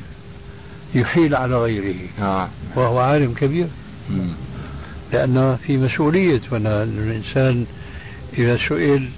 [0.94, 3.68] يحيل على غيره آه وهو عالم كبير
[4.10, 4.28] مم.
[5.12, 7.66] لأن في مسؤولية هنا الإنسان
[8.38, 9.08] إذا سئل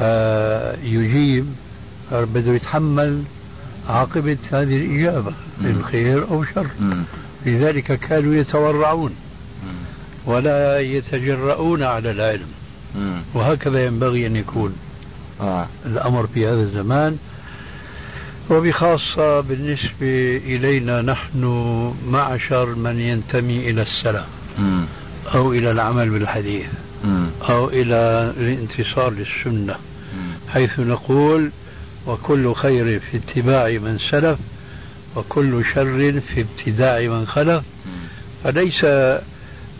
[0.00, 1.46] آه، يجيب
[2.12, 3.22] بده يتحمل
[3.88, 5.66] عاقبة هذه الإجابة مم.
[5.66, 7.02] إن خير أو شر مم.
[7.46, 9.14] لذلك كانوا يتورعون.
[10.26, 12.46] ولا يتجرؤون على العلم
[12.94, 13.20] مم.
[13.34, 14.76] وهكذا ينبغي أن يكون
[15.40, 17.18] آه الأمر في هذا الزمان
[18.50, 21.44] وبخاصة بالنسبة إلينا نحن
[22.08, 24.26] معشر من ينتمي إلى السلف.
[25.34, 26.66] أو إلى العمل بالحديث
[27.04, 27.26] مم.
[27.48, 29.74] أو إلى الانتصار للسنة
[30.16, 30.30] مم.
[30.52, 31.50] حيث نقول
[32.06, 34.38] وكل خير في اتباع من سلف
[35.16, 37.92] وكل شر في ابتداع من خلف مم.
[38.44, 38.84] فليس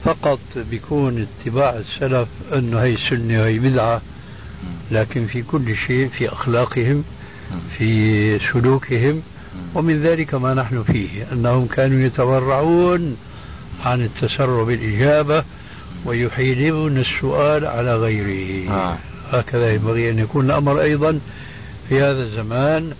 [0.04, 0.38] فقط
[0.70, 4.00] بيكون اتباع السلف انه هي سنة وهي بدعة
[4.90, 7.04] لكن في كل شيء في أخلاقهم
[7.78, 9.22] في سلوكهم
[9.74, 13.16] ومن ذلك ما نحن فيه أنهم كانوا يتورعون
[13.84, 15.44] عن التسرع بالإجابة
[16.04, 18.70] ويحيلون السؤال على غيره.
[18.70, 18.96] آه.
[19.32, 21.20] هكذا ينبغي أن يكون الأمر أيضا
[21.88, 22.92] في هذا الزمان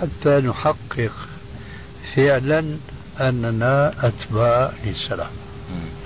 [0.00, 1.12] حتى نحقق
[2.14, 2.64] فعلا
[3.20, 5.43] أننا أتباع للسلف.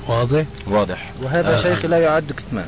[0.09, 1.63] واضح؟ واضح وهذا آه.
[1.63, 2.67] شيخ لا يعد كتمان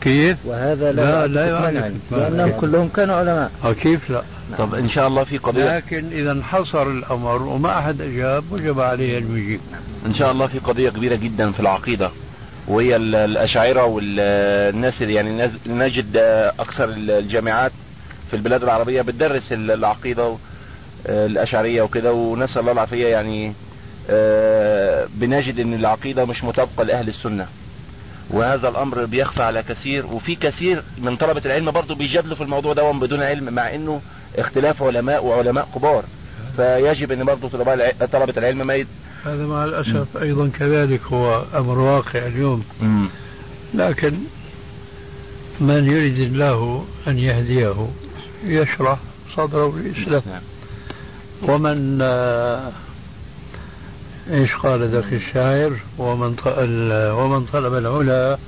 [0.00, 2.22] كيف؟ وهذا لا, لا، يعد لا كتمان يعد كتمان.
[2.36, 4.22] لأنهم كلهم كانوا علماء أو كيف لا؟
[4.58, 9.18] طب إن شاء الله في قضية لكن إذا انحصر الأمر وما أحد أجاب وجب عليه
[9.18, 9.60] أن يجيب
[10.06, 12.10] إن شاء الله في قضية كبيرة جدا في العقيدة
[12.68, 16.16] وهي ال- الأشاعرة والناس اللي يعني نجد
[16.58, 17.72] أكثر الجامعات
[18.30, 20.36] في البلاد العربية بتدرس ال- العقيدة و-
[21.08, 23.54] الأشعرية وكده ونسأل الله العافية يعني آه، آه،
[25.14, 27.46] بنجد إن العقيدة مش مطابقة لأهل السنة.
[28.30, 32.82] وهذا الأمر بيخفى على كثير وفي كثير من طلبة العلم برضو بيجادلوا في الموضوع ده
[33.00, 34.00] بدون علم مع إنه
[34.38, 36.04] اختلاف علماء وعلماء كبار.
[36.56, 37.24] فيجب إن
[37.72, 38.86] الع- طلبة العلم ما يد...
[39.24, 42.64] هذا مع الأسف أيضا كذلك هو أمر واقع اليوم.
[42.80, 43.08] مم.
[43.74, 44.14] لكن
[45.60, 47.88] من يريد الله أن يهديه
[48.44, 48.98] يشرح
[49.36, 50.22] صدره للإسلام.
[50.26, 50.42] نعم.
[51.42, 52.72] ومن آه،
[54.32, 56.36] إيش قال ذاك الشاعر ومن
[57.18, 58.38] ومن طلب العلا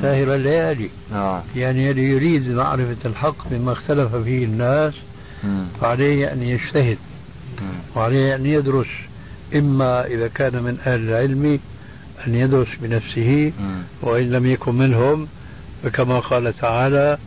[0.00, 4.94] ساهر الليالي آه يعني الذي يريد معرفة الحق مما اختلف فيه الناس
[5.44, 5.64] مم.
[5.80, 6.98] فعليه أن يجتهد.
[7.96, 8.86] وعليه أن يدرس
[9.54, 11.58] إما إذا كان من أهل العلم
[12.26, 13.82] أن يدرس بنفسه مم.
[14.02, 15.28] وإن لم يكن منهم
[15.82, 17.18] فكما قال تعالى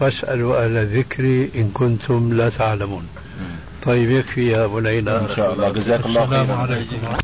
[0.00, 3.02] فاسألوا أهل الذكر إن كنتم لا تعلمون
[3.40, 3.46] مم.
[3.86, 5.70] طيب يكفي يا أبو ليلى إن شاء الله.
[5.70, 7.16] جزاك الله خيرا.